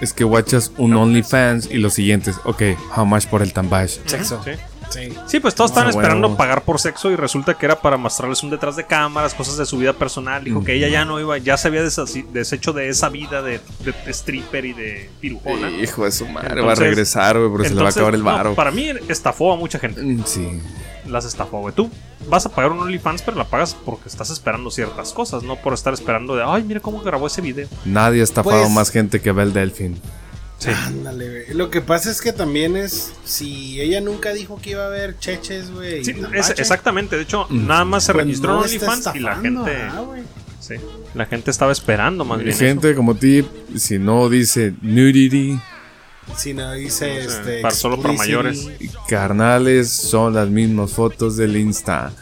[0.00, 2.36] Es que watchas un OnlyFans y los siguientes.
[2.44, 2.62] Ok,
[2.96, 3.98] how much por el tambash?
[4.06, 4.42] Sexo.
[4.42, 4.52] Sí.
[4.90, 5.08] Sí.
[5.26, 6.36] Sí, pues todos estaban Ah, esperando huevo.
[6.36, 9.64] pagar por sexo y resulta que era para mostrarles un detrás de cámaras, cosas de
[9.64, 10.42] su vida personal.
[10.44, 14.12] Dijo que ella ya no iba, ya se había deshecho de esa vida de, de
[14.12, 15.70] stripper y de pirujona.
[15.70, 18.20] Hijo de su madre, va a regresar, güey, pero se le va a acabar el
[18.20, 18.54] no, varo.
[18.54, 20.02] para mí estafó a mucha gente.
[20.02, 20.60] Mm, Sí.
[21.08, 21.74] Las estafó, güey.
[21.74, 21.90] Tú
[22.28, 25.72] vas a pagar un OnlyFans, pero la pagas porque estás esperando ciertas cosas, no por
[25.72, 27.66] estar esperando de, ay, mira cómo grabó ese video.
[27.84, 30.00] Nadie ha estafado Pues- más gente que Bel Delfin.
[30.68, 31.54] Ándale, güey.
[31.56, 33.12] Lo que pasa es que también es.
[33.24, 36.00] Si ella nunca dijo que iba a haber cheches, güey.
[36.00, 37.16] y Sí, es- exactamente.
[37.16, 39.76] De hecho, nada más se pues registró no OnlyFans y la gente.
[39.90, 40.22] ah, güey.
[40.60, 40.74] Sí,
[41.14, 42.54] la gente estaba esperando más bien.
[42.54, 43.44] gente como ti,
[43.76, 45.58] si no dice nudity,
[46.36, 47.60] Si no dice No sé, este.
[47.62, 48.68] para- solo para mayores.
[49.08, 52.12] carnales, son las mismas fotos del Insta.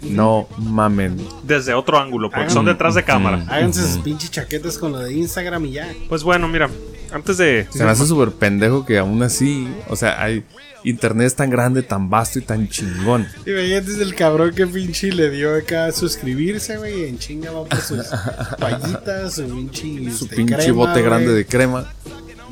[0.00, 1.16] No mamen.
[1.42, 3.44] Desde otro ángulo, porque Hagan- son detrás de cámara.
[3.48, 5.92] Háganse sus pinches chaquetas con lo de Instagram y ya.
[6.08, 6.70] Pues bueno, mira,
[7.12, 7.66] antes de.
[7.70, 10.44] Se me hace súper pendejo que aún así, o sea, hay
[10.84, 13.26] internet es tan grande, tan vasto y tan chingón.
[13.44, 17.08] Y veía desde el cabrón que pinche le dio acá a suscribirse, güey.
[17.08, 18.06] En chinga va por sus
[18.58, 20.10] toallitas, su pinche.
[20.12, 21.92] Su este, pinche crema, bote güey, grande de crema.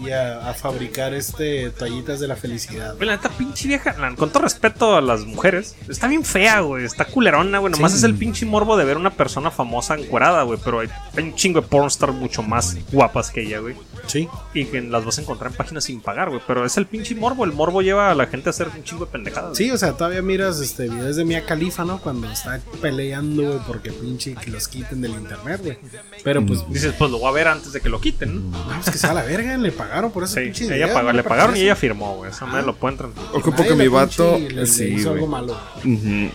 [0.04, 2.96] Y a, a fabricar este toallitas de la felicidad.
[2.96, 6.60] Güey, la neta, pinche vieja, la- con todo respeto a las mujeres, está bien fea,
[6.60, 6.84] güey.
[6.84, 7.72] Está culerona, güey.
[7.72, 7.98] Nomás Sí.
[7.98, 10.58] es el pinche morbo de ver una persona famosa encuerada, güey.
[10.64, 13.74] Pero hay, hay un chingo de pornstar mucho más guapas que ella, güey.
[14.06, 14.28] Sí.
[14.54, 16.40] Y que las vas a encontrar en páginas sin pagar, güey.
[16.46, 17.44] Pero es el pinche morbo.
[17.44, 19.56] El morbo lleva a la gente a hacer un chingo de pendejadas.
[19.56, 21.98] Sí, o sea, todavía miras este videos de Mia Khalifa, ¿no?
[22.00, 25.78] Cuando está peleando, güey, porque pinche que los quiten del internet, güey.
[26.22, 28.58] Pero pues, Dices, pues lo voy a ver antes de que lo quiten, ¿no?
[28.66, 31.12] vamos que sea la verga, le pagaron por ese Sí, pinche ella video, pagó- no
[31.12, 32.30] le pagaron y ella firmó, güey.
[32.30, 33.30] Esa madre lo pueden transmitir.
[33.34, 34.38] Ocupo que mi vato.
[34.38, 35.56] le- hizo algo malo.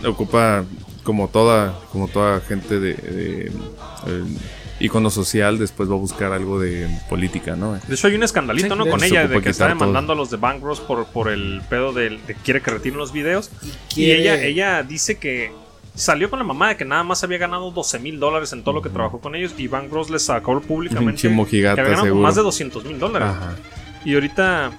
[0.06, 0.64] Ocupa
[1.04, 3.46] como toda, como toda gente de, de,
[4.06, 4.24] eh,
[4.80, 7.74] ícono social, después va a buscar algo de política, ¿no?
[7.74, 8.84] De hecho, hay un escandalito, Sí, ¿no?
[8.84, 9.74] de Con ella, de que está todo.
[9.74, 12.98] demandando a los de Bank Bros por, por el pedo del- de, quiere que retiren
[12.98, 13.50] los videos.
[13.90, 15.52] Y, quiere- ella, ella dice que
[15.94, 18.74] salió con la mamá de que nada más había ganado 12 mil dólares en todo
[18.74, 19.54] lo que trabajó con ellos.
[19.58, 22.22] Y Bank Bros les sacó públicamente que había ganado seguro.
[22.22, 23.28] más de 200 mil dólares.
[23.28, 23.56] Ajá.
[24.04, 24.72] Y ahorita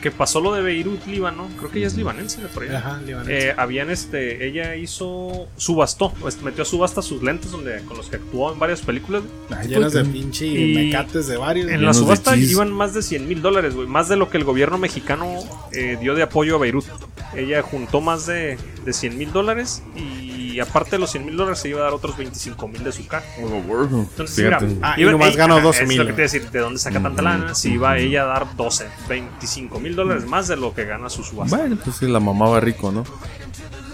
[0.00, 2.78] que pasó lo de Beirut, Líbano, creo que ella es libanense de por allá.
[2.78, 3.44] Ajá, libanés.
[3.44, 8.08] Eh, habían este, ella hizo, subastó, pues, metió a subasta sus lentes donde, con los
[8.08, 9.22] que actuó en varias películas.
[9.50, 11.70] Ah, llenas de pinche y- mecates de varios.
[11.70, 13.86] En la subasta iban más de 100 mil dólares, güey.
[13.86, 15.36] Más de lo que el gobierno mexicano
[15.70, 16.84] eh, dio de apoyo a Beirut.
[17.36, 21.58] Ella juntó más de, de 100 mil dólares y aparte de los 100 mil dólares
[21.60, 23.24] se iba a dar otros 25 mil de su caja.
[23.38, 24.66] Entonces, Fíjate.
[24.66, 26.32] mira, Ah, y nomás ella- ganó ajá, 12 es mil, lo que te iba a
[26.32, 27.54] decir, ¿de dónde saca tanta lana?
[27.54, 31.22] Si iba ella a dar 12, 25 mil dólares más de lo que gana su
[31.22, 31.56] subasta.
[31.56, 33.04] Bueno, pues sí, la mamá va rico, ¿no?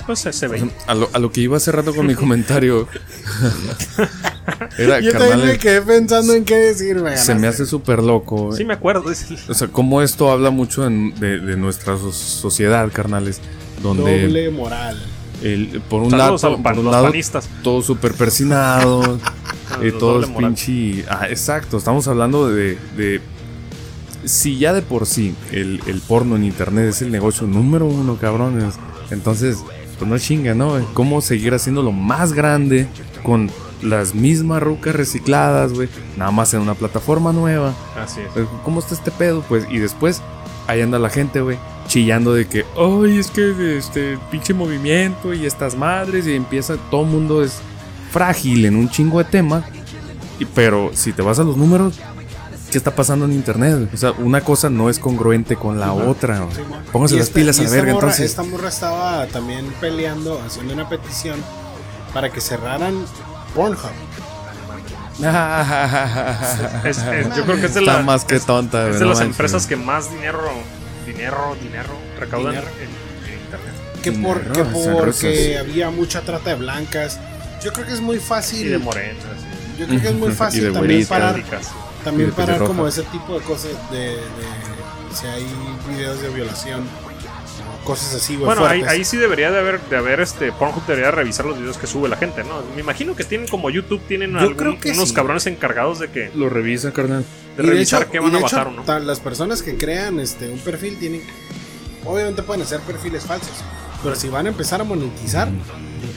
[0.06, 0.66] pues se, ve.
[0.86, 2.88] A lo, a lo que iba hace rato con mi comentario.
[4.78, 8.54] Era, Yo también me quedé pensando en qué decir, me se me hace súper loco.
[8.56, 9.04] Sí, me acuerdo.
[9.48, 13.40] O sea, como esto habla mucho en- de, de nuestra so- sociedad, carnales.
[13.82, 14.98] Donde Doble moral.
[15.42, 17.12] El- por un Saludos lado, a los por un lado
[17.62, 19.02] todo súper persinado.
[19.82, 20.54] eh, Los todo doble es moral.
[20.54, 21.04] pinche.
[21.10, 23.20] Ah, exacto, estamos hablando de, de-
[24.24, 28.16] Si ya de por sí el, el porno en internet es el negocio número uno,
[28.16, 28.74] cabrones.
[29.10, 29.58] Entonces,
[29.98, 30.74] pues no chinga, ¿no?
[30.94, 32.86] ¿Cómo seguir haciéndolo más grande
[33.22, 33.50] con
[33.82, 35.88] las mismas rucas recicladas, güey?
[36.16, 37.74] Nada más en una plataforma nueva.
[37.96, 38.36] Así es.
[38.36, 39.42] Eh, ¿Cómo está este pedo?
[39.48, 40.20] Pues, y después,
[40.66, 41.56] ahí anda la gente, güey,
[41.88, 47.02] chillando de que, ay, es que este pinche movimiento y estas madres, y empieza, todo
[47.02, 47.54] el mundo es
[48.12, 49.64] frágil en un chingo de tema,
[50.38, 51.98] y, pero si te vas a los números,
[52.70, 53.88] ¿qué está pasando en internet?
[53.92, 56.38] O sea, una cosa no es congruente con la otra.
[56.40, 56.56] güey.
[56.92, 58.30] Pónganse las esta- pilas a la esta verga, morra- entonces.
[58.30, 61.42] Esta morra estaba también peleando, haciendo una petición
[62.14, 62.94] para que cerraran
[63.54, 63.78] Pornhub.
[66.84, 69.06] Es- es- yo creo que es de, la- más que es- tonta, es de no
[69.10, 69.34] las manches.
[69.34, 70.40] empresas que más dinero,
[71.08, 72.68] dinero, dinero recaudan Dinero.
[72.78, 73.74] En, en internet.
[74.02, 77.18] Que, por, que porque había mucha trata de blancas.
[77.64, 78.66] Yo creo que es muy fácil.
[78.66, 79.16] Y de morenas.
[79.78, 81.08] yo creo que es muy fácil también güeritas.
[81.08, 81.42] parar,
[82.04, 84.18] también parar como ese tipo de cosas de, de-
[85.14, 85.44] si hay
[85.88, 90.20] videos de violación o cosas así, güey, Bueno, ahí, sí debería de haber, de haber
[90.20, 92.62] este Pornhub debería revisar los videos que sube la gente, ¿no?
[92.74, 95.14] Me imagino que tienen como YouTube, tienen Yo algún- creo que unos sí.
[95.14, 97.24] cabrones encargados de que Lo revisa, carnal.
[97.58, 98.98] De Y de revisar hecho- qué van a hecho, bajar o no.
[99.00, 101.22] Las personas que crean este un perfil tienen.
[102.06, 103.52] Obviamente pueden hacer perfiles falsos.
[104.02, 105.48] Pero si van a empezar a monetizar,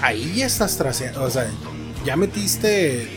[0.02, 1.24] ahí ya estás traseando.
[1.24, 1.50] O sea,
[2.06, 3.10] ya metiste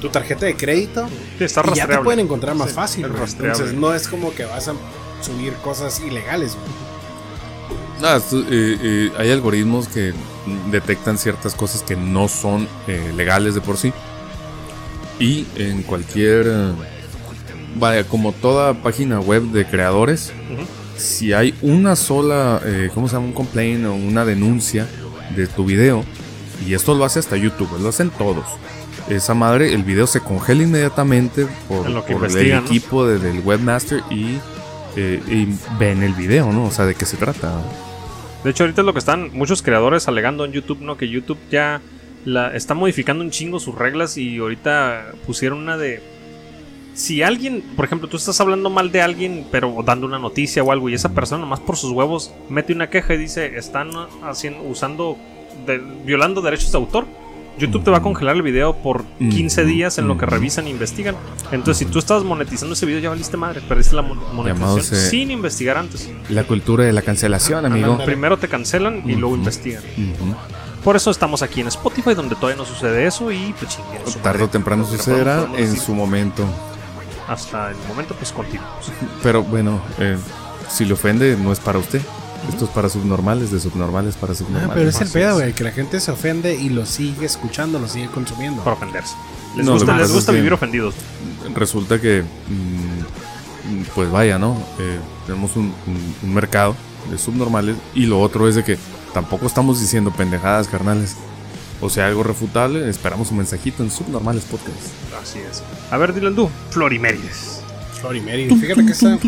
[0.00, 1.06] tu tarjeta de crédito.
[1.38, 3.04] Sí, está y ya te pueden encontrar más Sí, fácil.
[3.04, 4.74] Entonces no es como que vas a
[5.20, 6.56] subir cosas ilegales.
[8.02, 10.12] Ah, eh, eh, hay algoritmos que
[10.70, 13.92] detectan ciertas cosas que no son eh, legales de por sí.
[15.20, 16.46] Y en cualquier.
[17.74, 20.32] Vaya, como toda página web de creadores,
[20.96, 22.60] si hay una sola.
[22.64, 23.26] eh, ¿Cómo se llama?
[23.26, 24.86] Un complaint o una denuncia
[25.36, 26.04] de tu video.
[26.66, 28.44] Y esto lo hace hasta YouTube, lo hacen todos.
[29.08, 33.18] Esa madre, el video se congela inmediatamente por, En lo que por el equipo de-
[33.18, 34.38] del webmaster y,
[34.96, 35.48] eh, y
[35.78, 36.64] ven el video, ¿no?
[36.66, 37.52] O sea, de qué se trata.
[38.44, 40.96] De hecho, ahorita es lo que están muchos creadores alegando en YouTube, ¿no?
[40.96, 41.82] Que YouTube ya
[42.24, 46.02] la, está modificando un chingo sus reglas y ahorita pusieron una de...
[46.94, 50.70] Si alguien, por ejemplo, tú estás hablando mal de alguien, pero dando una noticia o
[50.70, 53.90] algo, y esa persona nomás por sus huevos mete una queja y dice, están
[54.22, 55.16] haciendo, usando,
[55.66, 57.04] de- violando derechos de autor,
[57.58, 60.66] YouTube te va a congelar el video por 15 Ujú, días en lo que revisan
[60.66, 61.14] e investigan.
[61.52, 65.30] Entonces, si tú estabas monetizando ese video, ya valiste madre, perdiste la mon- monetización sin
[65.30, 66.10] investigar antes.
[66.30, 67.98] La cultura de la cancelación, amigo.
[68.04, 69.82] Primero te cancelan y luego investigan.
[70.82, 73.78] Por eso estamos aquí en Spotify, donde todavía no sucede eso y pues
[74.22, 76.44] Tarde o temprano sucederá en su momento.
[77.28, 78.90] Hasta el momento, pues continuamos.
[79.22, 80.16] Pero bueno, eh,
[80.68, 82.00] si le ofende, no es para usted.
[82.50, 84.74] Esto es para subnormales, de subnormales para Ah, subnormales.
[84.74, 87.88] pero es el pedo, güey, que la gente se ofende y lo sigue escuchando, lo
[87.88, 88.62] sigue consumiendo.
[88.62, 89.14] Para ofenderse.
[89.56, 90.94] Les No, gusta, les gusta vivir ofendidos.
[91.54, 94.56] Resulta que, mm, pues vaya, ¿no?
[94.78, 96.76] Eh, tenemos un, un- un mercado
[97.10, 98.76] de subnormales y lo otro es de que
[99.14, 101.16] tampoco estamos diciendo pendejadas, carnales.
[101.80, 104.78] O sea, algo refutable, esperamos un mensajito en Subnormales Podcast.
[105.20, 105.62] Así es.
[105.90, 106.48] A ver, dile tú.
[106.70, 107.60] Florimérides.
[108.00, 109.18] Florimeri, fíjate que está.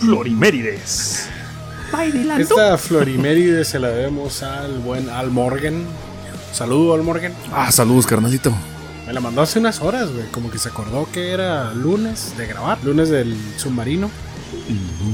[0.00, 1.28] Florimérides.
[2.38, 5.84] Esta Floriméride se la debemos al buen Al Morgan.
[6.52, 7.32] Saludo Al Morgan.
[7.52, 8.52] Ah, saludos, carnalito.
[9.06, 10.26] Me la mandó hace unas horas, güey.
[10.30, 12.78] Como que se acordó que era lunes de grabar.
[12.84, 14.10] Lunes del submarino.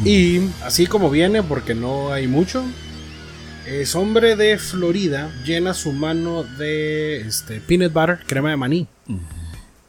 [0.04, 2.62] Y así como viene, porque no hay mucho.
[3.66, 5.28] Es hombre de Florida.
[5.44, 8.86] Llena su mano de este, peanut butter, crema de maní.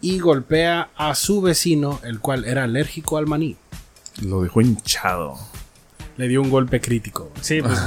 [0.01, 3.55] Y golpea a su vecino, el cual era alérgico al maní.
[4.23, 5.37] Lo dejó hinchado.
[6.17, 7.31] Le dio un golpe crítico.
[7.41, 7.77] Sí, pues.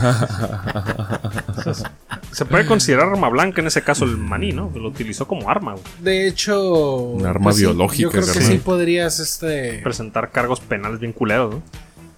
[2.31, 4.71] se puede considerar arma blanca en ese caso el maní, ¿no?
[4.73, 5.85] Lo utilizó como arma, güey.
[6.01, 6.95] De hecho.
[6.99, 9.81] Un arma sí, biológica, Yo creo que sí podrías, este.
[9.83, 11.63] Presentar cargos penales bien culeros, ¿no?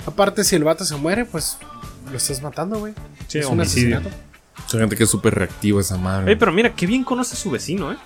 [0.05, 1.57] Aparte, si el vato se muere, pues
[2.13, 2.95] lo estás matando, güey.
[3.27, 3.97] Sí, es un homicidio.
[3.99, 4.23] asesinato.
[4.75, 6.31] Hay gente que es súper reactiva esa madre.
[6.33, 7.97] Ey, pero mira, qué bien conoce a su vecino, ¿eh?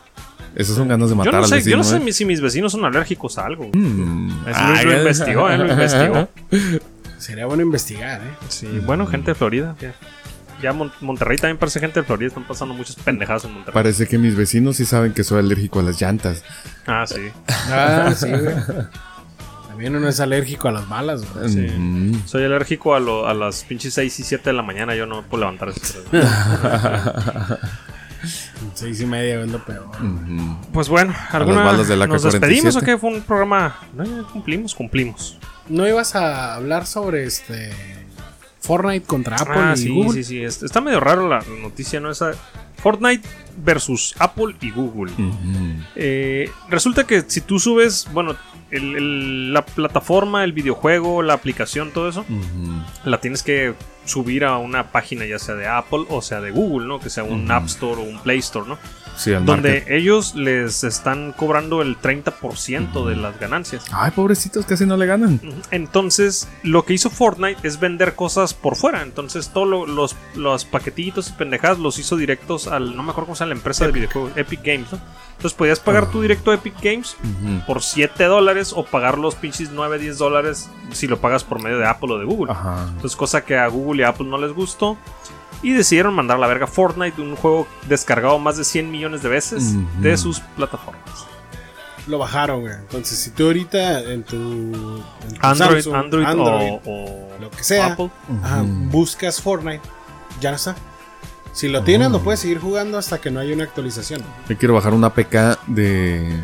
[0.54, 2.12] Esas son ganas de matar Yo no al sé, vecino, yo no sé ¿eh?
[2.12, 3.68] si mis vecinos son alérgicos a algo.
[3.74, 4.30] Mm.
[4.46, 5.58] Lo- lo investigó, ¿eh?
[5.58, 6.28] Lo investigó.
[7.18, 8.30] Sería bueno investigar, ¿eh?
[8.48, 9.74] Sí, bueno, gente de Florida.
[9.80, 9.94] Ya,
[10.62, 12.28] ya Mon- Monterrey también parece gente de Florida.
[12.28, 13.74] Están pasando muchas pendejadas en Monterrey.
[13.74, 16.42] Parece que mis vecinos sí saben que soy alérgico a las llantas.
[16.86, 17.20] Ah, sí.
[17.48, 18.54] Ah, sí, güey.
[19.76, 21.50] También uno es alérgico a las balas, güey.
[21.50, 22.18] Sí.
[22.24, 24.94] Soy alérgico a, lo- a las pinches 6 y 7 de la mañana.
[24.94, 25.98] Yo no puedo levantar ese
[28.74, 29.86] Seis y media es lo peor.
[30.72, 32.30] Pues bueno, ¿alguna, las balas del ¿nos AK-47?
[32.32, 32.96] despedimos o qué?
[32.98, 33.76] Fue un programa.
[33.94, 35.38] No, ya cumplimos, cumplimos.
[35.68, 37.70] ¿No ibas a hablar sobre este
[38.60, 40.12] Fortnite contra Apple ah, y sí, Google?
[40.14, 40.42] sí, sí.
[40.42, 42.10] es- Está medio raro la noticia, ¿no?
[42.10, 42.32] Esa
[42.78, 43.28] Fortnite
[43.62, 45.12] versus Apple y Google.
[45.94, 48.36] Eh, resulta que si tú subes, bueno,
[48.70, 52.24] el- el- la plataforma, el videojuego, la aplicación, todo eso,
[53.04, 56.86] la tienes que subir a una página ya sea de Apple o sea de Google,
[56.86, 57.00] ¿no?
[57.00, 57.50] Que sea un.
[57.50, 58.78] App Store o un Play Store, ¿no?
[59.16, 59.88] Sí, Donde market.
[59.88, 63.84] ellos les están cobrando el 30% de las ganancias.
[63.92, 65.40] Ay, pobrecitos, casi no le ganan.
[65.70, 69.02] Entonces, lo que hizo Fortnite es vender cosas por fuera.
[69.02, 72.94] Entonces, todos lo- los, los paquetitos y pendejadas los hizo directos al.
[72.96, 74.98] No me acuerdo cómo se llama la empresa de videojuegos, Epic Games, ¿no?
[75.36, 77.16] Entonces, podías pagar tu directo a Epic Games
[77.66, 81.78] por 7 dólares o pagar los pinches 9, 10 dólares si lo pagas por medio
[81.78, 82.52] de Apple o de Google.
[82.94, 84.96] Entonces, cosa que a Google y a Apple no les gustó.
[85.62, 89.28] Y decidieron mandar a la verga Fortnite, un juego descargado más de 100 millones de
[89.28, 91.02] veces de sus plataformas.
[92.06, 92.74] Lo bajaron, güey.
[92.74, 97.50] Entonces, si tú ahorita en tu, en tu Android, Samsung, Android, Android, o, o lo
[97.50, 98.10] que sea, Apple.
[98.44, 99.80] ajá, buscas Fortnite,
[100.40, 100.76] ya no está.
[101.52, 104.22] Si lo tienes, lo puedes seguir jugando hasta que no haya una actualización.
[104.48, 106.38] Yo quiero bajar una APK de.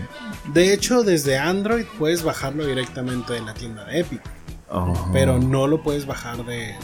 [0.52, 4.22] De hecho, desde Android puedes bajarlo directamente de la tienda de Epic,
[4.68, 4.94] Ajá.
[5.12, 6.76] pero no lo puedes bajar de, de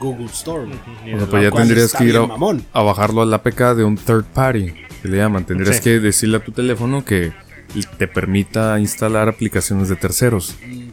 [0.00, 0.64] Google Store.
[0.66, 0.76] güey.
[0.76, 2.28] Ujú, y O sea, de pues ya tendrías que ir a,
[2.72, 4.72] a bajarlo al APK de un third party,
[5.02, 5.44] que le llaman.
[5.44, 5.82] Tendrías Sí.
[5.82, 7.32] que decirle a tu teléfono que
[7.98, 10.56] te permita instalar aplicaciones de terceros.
[10.66, 10.88] Mm,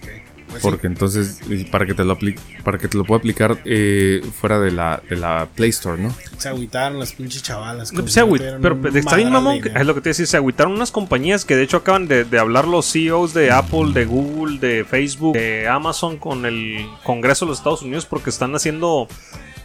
[0.54, 0.70] Pues sí.
[0.70, 1.39] Porque entonces,
[1.72, 5.01] para que te lo apli- para que te lo pueda aplicar eh, fuera de la,
[5.10, 6.14] de la Play Store, ¿no?
[6.38, 7.91] Se agüitaron las pinches chavalas.
[7.93, 10.26] No, se no agüit- tuvieran pero pues, está bien mamón, es lo que te decía,
[10.26, 13.91] se agüitaron unas compañías que de hecho acaban de, de hablar los CEOs de Apple,
[13.93, 18.54] de Google, de Facebook, de Amazon con el Congreso de los Estados Unidos porque están
[18.56, 19.08] haciendo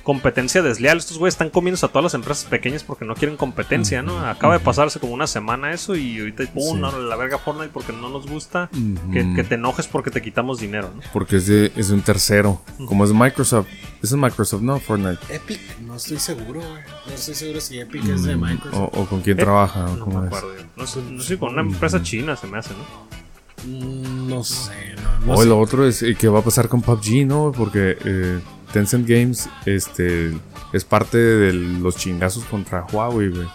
[0.08, 0.96] competencia desleal.
[0.96, 4.18] Estos güeyes están comiéndose a todas las empresas pequeñas porque no quieren competencia, ¿no?
[4.26, 6.80] Acaba de pasarse como una semana eso y ahorita, pum, Sí.
[6.80, 8.70] no, la verga Fortnite porque no nos gusta.
[9.12, 11.02] Que, que te enojes porque te quitamos dinero, ¿no?
[11.12, 12.62] Porque es de, es de un tercero.
[12.86, 13.66] Como es Microsoft.
[14.02, 14.80] Es de Microsoft, ¿no?
[14.80, 15.18] Fortnite.
[15.28, 16.82] Epic, no estoy seguro, güey.
[17.06, 18.94] No estoy seguro si Epic es de Mm, Microsoft.
[18.94, 19.84] O, o con quién Eh, trabaja.
[19.84, 20.34] o No cómo me es.
[20.34, 20.56] acuerdo.
[20.56, 20.62] yo.
[20.74, 23.68] No sé, no sé, con una empresa china se me hace, ¿no?
[23.70, 25.48] Mm, No sé, no, no o sé.
[25.48, 27.52] lo otro es eh, qué va a pasar con PUBG, ¿no?
[27.54, 28.40] Porque eh,
[28.72, 30.32] Tencent Games este,
[30.72, 33.48] es parte de los chingazos contra Huawei, güey.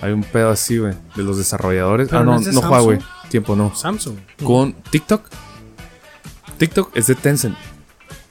[0.00, 2.08] Hay un pedo así, güey, de los desarrolladores.
[2.08, 2.56] Pero ah, no no, de.
[2.56, 2.98] Huawei.
[3.28, 3.74] Tiempo no.
[3.74, 4.16] Samsung.
[4.42, 5.28] Con TikTok.
[6.58, 7.56] TikTok es de Tencent.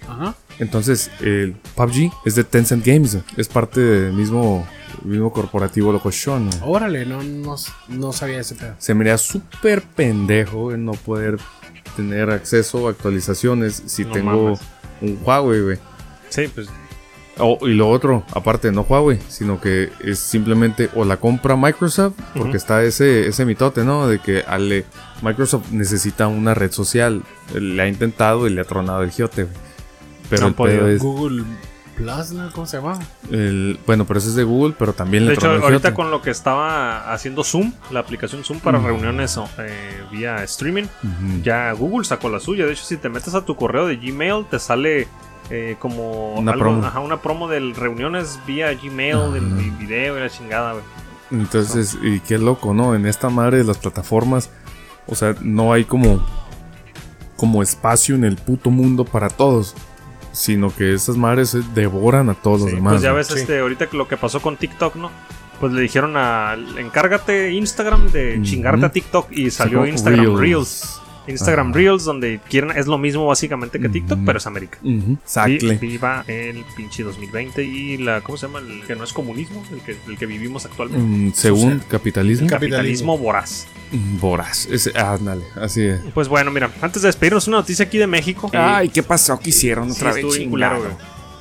[0.08, 0.36] Ajá.
[0.60, 3.18] Entonces, el PUBG es de Tencent Games.
[3.36, 4.68] Es parte del mismo,
[5.04, 6.50] mismo corporativo locochón.
[6.64, 7.56] Órale, no, no,
[7.88, 8.76] no sabía ese pedo.
[8.78, 11.40] Se me haría súper pendejo en no poder
[11.96, 14.60] tener acceso a actualizaciones si No tengo
[15.02, 15.80] un Huawei, güey.
[16.32, 16.68] Sí, pues
[17.38, 22.14] O- y lo otro, aparte, no Huawei, sino que es simplemente o la compra Microsoft,
[22.36, 24.06] porque está ese, ese mitote, ¿no?
[24.08, 24.86] De que ale,
[25.22, 27.24] Microsoft necesita una red social.
[27.56, 29.48] Le ha intentado y le ha tronado el giote.
[30.30, 31.02] Pero No el es.
[31.02, 31.44] Google
[31.96, 32.52] Plus, ¿no?
[32.52, 33.00] ¿Cómo se llama?
[33.32, 36.12] el- bueno, pero ese es de Google, pero también De le hecho, el ahorita con
[36.12, 38.86] lo que estaba haciendo Zoom, la aplicación Zoom para Mm.
[38.86, 40.86] reuniones eh, vía streaming,
[41.44, 42.66] ya Google sacó la suya.
[42.66, 45.08] De hecho, si te metes a tu correo de Gmail, te sale
[45.52, 46.86] eh, como Una algo- promo.
[46.86, 50.84] ajá, una promo de reuniones vía Gmail, del del video y la chingada, güey.
[51.32, 52.96] Entonces, y qué loco, ¿no?
[52.96, 54.50] En esta madre de las plataformas,
[55.08, 56.26] o sea, no hay como,
[57.38, 59.76] como espacio en el puto mundo para todos,
[60.32, 62.94] sino que esas madres devoran a todos los Sí, demás.
[62.94, 63.16] pues ya ¿no?
[63.16, 63.40] ves, Sí.
[63.40, 65.10] este, ahorita que lo que pasó con TikTok, ¿no?
[65.60, 66.56] Pues le dijeron a.
[66.78, 71.00] Encárgate Instagram de chingarte a TikTok y salió Instagram Reels.
[71.32, 71.78] Instagram Ajá.
[71.78, 74.78] Reels, donde quieren, es lo mismo básicamente que TikTok, pero es América.
[74.84, 75.76] Vi- Exactly.
[75.78, 78.22] Viva el pinche 2020 y la.
[78.22, 78.60] ¿Cómo se llama?
[78.60, 81.06] El que no es comunismo, el que, el que vivimos actualmente.
[81.06, 83.68] Mm, según capitalismo, Capitalismo voraz.
[83.92, 84.68] mm, voraz.
[84.72, 86.02] Ese, ándale, así es.
[86.14, 88.50] Pues bueno, mira, antes de despedirnos, una noticia aquí de México.
[88.54, 89.40] Ay, ¿qué pasó?
[89.40, 90.26] ¿Qué hicieron Sí, otra vez?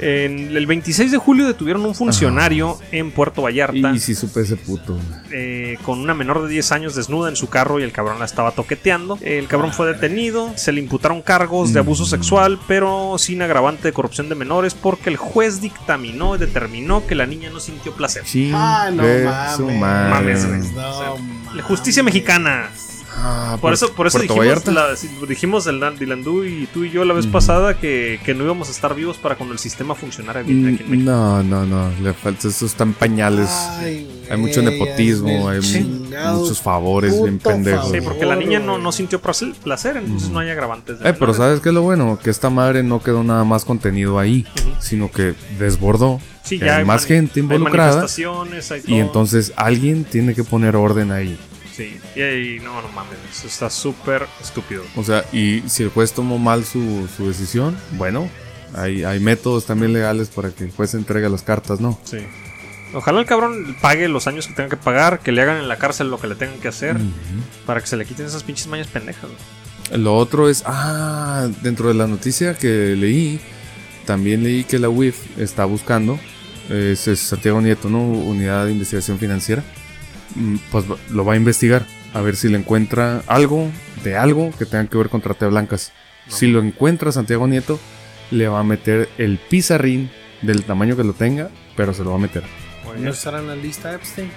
[0.02, 4.56] En el 26 de julio detuvieron un funcionario en Puerto Vallarta Y si supe ese
[4.56, 4.98] puto.
[5.30, 8.24] eh, con una menor de 10 años desnuda en su carro y el cabrón la
[8.24, 9.18] estaba toqueteando.
[9.20, 12.06] El cabrón fue detenido, se le imputaron cargos de abuso Mm.
[12.06, 17.14] sexual, pero sin agravante de corrupción de menores porque el juez dictaminó y determinó que
[17.14, 18.22] la niña no sintió placer.
[18.54, 20.46] Ah, no mames.
[20.46, 20.72] Mames.
[20.72, 21.14] No, La
[21.46, 21.64] mames.
[21.64, 22.70] justicia mexicana.
[23.12, 24.70] Ah, Por eso, por eso dijimos, Vallarta.
[24.70, 24.94] la-
[25.28, 28.70] dijimos el Dilandú y tú y yo la vez pasada que, que no íbamos a
[28.70, 31.10] estar vivos para cuando el sistema funcionara bien aquí en Mm, México.
[31.10, 33.48] No, no, no, le falta, eso está en pañales.
[33.50, 37.90] Ay, hay mucho nepotismo, hay muchos favores bien pendejos.
[37.90, 41.00] Sí, porque la niña no, no sintió placer, entonces no hay agravantes.
[41.00, 41.34] de Eh, pero.
[41.34, 42.18] ¿sabes qué es lo bueno?
[42.22, 44.46] Que esta madre no quedó nada más contenido ahí,
[44.78, 46.20] sino que desbordó.
[46.42, 47.96] Sí, que ya hay más gente hay involucrada.
[47.96, 51.38] manifestaciones, hay Y entonces alguien tiene que poner orden ahí.
[51.80, 54.82] Sí, y ahí, no, no mames, eso está súper estúpido.
[54.96, 58.28] O sea, y si el juez tomó mal su, su decisión, bueno,
[58.74, 61.98] hay, hay métodos también legales para que el juez entregue las cartas, ¿no?
[62.04, 62.18] Sí.
[62.92, 65.78] Ojalá el cabrón pague los años que tenga que pagar, que le hagan en la
[65.78, 66.98] cárcel lo que le tengan que hacer,
[67.64, 69.30] para que se le quiten esas pinches mañas pendejas.
[69.30, 70.02] güey.
[70.02, 73.40] Lo otro es, ah, dentro de la noticia que leí,
[74.04, 76.20] también leí que la UIF está buscando,
[76.68, 78.02] es, es Santiago Nieto, ¿no?
[78.02, 79.64] Unidad de Investigación Financiera,
[80.70, 83.70] pues va- lo va a investigar, a ver si le encuentra algo
[84.04, 85.92] de algo que tenga que ver con trata de blancas.
[86.28, 87.78] Si lo encuentra Santiago Nieto,
[88.30, 90.10] le va a meter el pizarrín
[90.42, 92.42] del tamaño que lo tenga, pero se lo va a meter.
[92.98, 94.30] ¿No estará en la lista Epstein?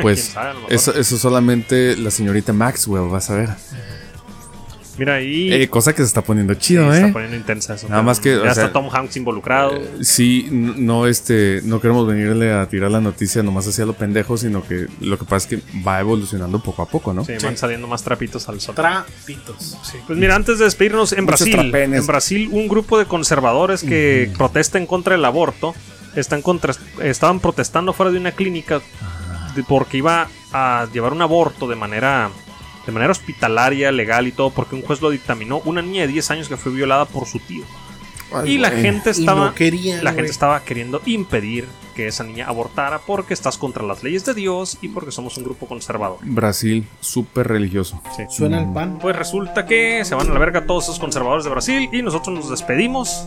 [0.00, 0.34] Pues
[0.68, 3.50] eso, eso solamente la señorita Maxwell vas a ver.
[4.98, 5.52] Mira ahí.
[5.52, 7.12] Eh, cosa que se está poniendo sí, chido, está ¿eh?
[7.12, 7.88] poniendo intensa eso.
[7.88, 9.80] Nada pero más que, Ya o está sea, Tom Hanks involucrado.
[10.02, 14.36] Sí, n- no, este, no queremos venirle a tirar la noticia nomás hacia lo pendejo,
[14.36, 17.24] sino que lo que pasa es que va evolucionando poco a poco, ¿no?
[17.24, 18.74] sí, van saliendo más trapitos al sol.
[18.74, 19.78] Trapitos.
[19.82, 19.98] Sí.
[20.06, 22.00] Pues mira, antes de despedirnos, en Muchos Brasil, trapenes.
[22.00, 25.74] en Brasil, un grupo de conservadores que protesta en contra del aborto
[26.16, 28.82] están contra, estaban protestando fuera de una clínica
[29.68, 32.30] porque iba a llevar un aborto de manera
[32.86, 35.58] de manera hospitalaria, legal y todo, porque un juez lo dictaminó.
[35.64, 37.64] Una niña de 10 años que fue violada por su tío.
[38.44, 42.98] y la gente estaba no querían, la gente estaba queriendo impedir que esa niña abortara
[43.00, 46.18] porque estás contra las leyes de Dios y porque somos un grupo conservador.
[46.22, 48.00] Brasil, súper religioso.
[48.16, 48.24] Sí.
[48.30, 48.98] Suena el pan.
[48.98, 52.34] Pues resulta que se van a la verga todos esos conservadores de Brasil y nosotros
[52.34, 53.26] nos despedimos.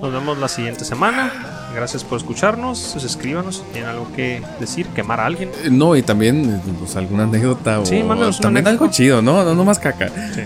[0.00, 1.51] Nos vemos la siguiente semana.
[1.74, 2.90] Gracias por escucharnos.
[2.92, 5.50] Pues escríbanos si tienen algo que decir, quemar a alguien.
[5.64, 8.84] Eh, No, y también, eh, pues, alguna anécdota o Sí, mándanos una también anécdota.
[8.84, 9.42] algo chido, ¿no?
[9.44, 10.08] No, no más caca.
[10.34, 10.42] Sí.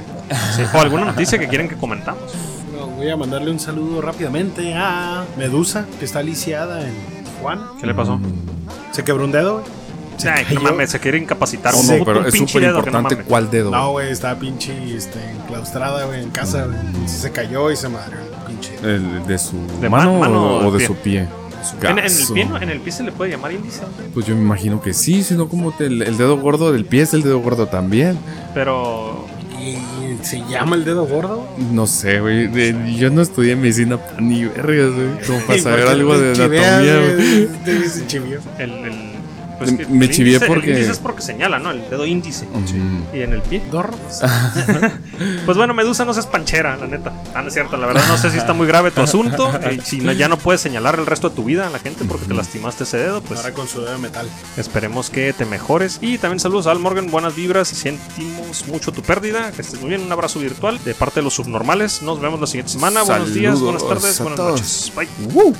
[0.56, 2.22] Sí, O alguna noticia que quieren que comentamos.
[2.70, 6.94] Bueno, voy a mandarle un saludo rápidamente a Medusa, que está lisiada en
[7.42, 7.60] Juan.
[7.80, 8.18] ¿Qué le pasó?
[8.92, 9.64] Se quebró un dedo, güey.
[10.16, 11.74] Se Ay, no mames, se quiere incapacitar.
[11.74, 13.26] No, un no, pero es súper no importante mames.
[13.28, 13.70] cuál dedo.
[13.70, 17.06] No, güey, estaba pinche este, enclaustrada, güey, en casa, güey.
[17.08, 18.72] Se cayó y se madreó el pinche.
[18.82, 20.86] El de su De mano, ma- mano o, de pie.
[20.86, 21.28] su pie.
[21.82, 22.60] En, en el pie, ¿no?
[22.62, 23.80] en el pie se le puede llamar índice,
[24.14, 27.02] Pues yo me imagino que sí, sino como te- el, el dedo gordo del pie
[27.02, 28.16] es el dedo gordo también.
[28.54, 29.26] pero
[29.60, 31.44] ¿Y, y se llama el dedo gordo?
[31.72, 32.46] No sé, güey.
[32.46, 35.26] de- Yo no estudié medicina ni vergas, güey.
[35.26, 37.48] Como para ¿Y saber algo de anatomía, güey.
[38.58, 39.15] el, el-
[39.58, 41.70] pues Me- que me chivié índice- porque- el índice es porque señala, ¿no?
[41.70, 42.46] El dedo índice.
[42.46, 43.16] Ujú.
[43.16, 43.62] Y en el pie.
[45.46, 47.12] Pues bueno, Medusa no seas panchera, la neta.
[47.34, 49.50] Ah, no es cierto, la verdad no sé si está muy grave tu asunto.
[49.84, 52.26] si no, ya no puedes señalar el resto de tu vida a la gente porque
[52.26, 54.28] te lastimaste ese dedo, pues Ahora con su dedo de metal.
[54.56, 55.98] esperemos que te mejores.
[56.00, 57.68] Y también saludos a Al Morgan, buenas vibras.
[57.68, 59.52] Sentimos mucho tu pérdida.
[59.52, 60.02] Que estés muy bien.
[60.02, 62.02] Un abrazo virtual de parte de los subnormales.
[62.02, 63.02] Nos vemos la siguiente semana.
[63.02, 64.92] Buenos días, buenas tardes, buenas noches.
[64.96, 65.08] Bye.
[65.34, 65.54] Uh.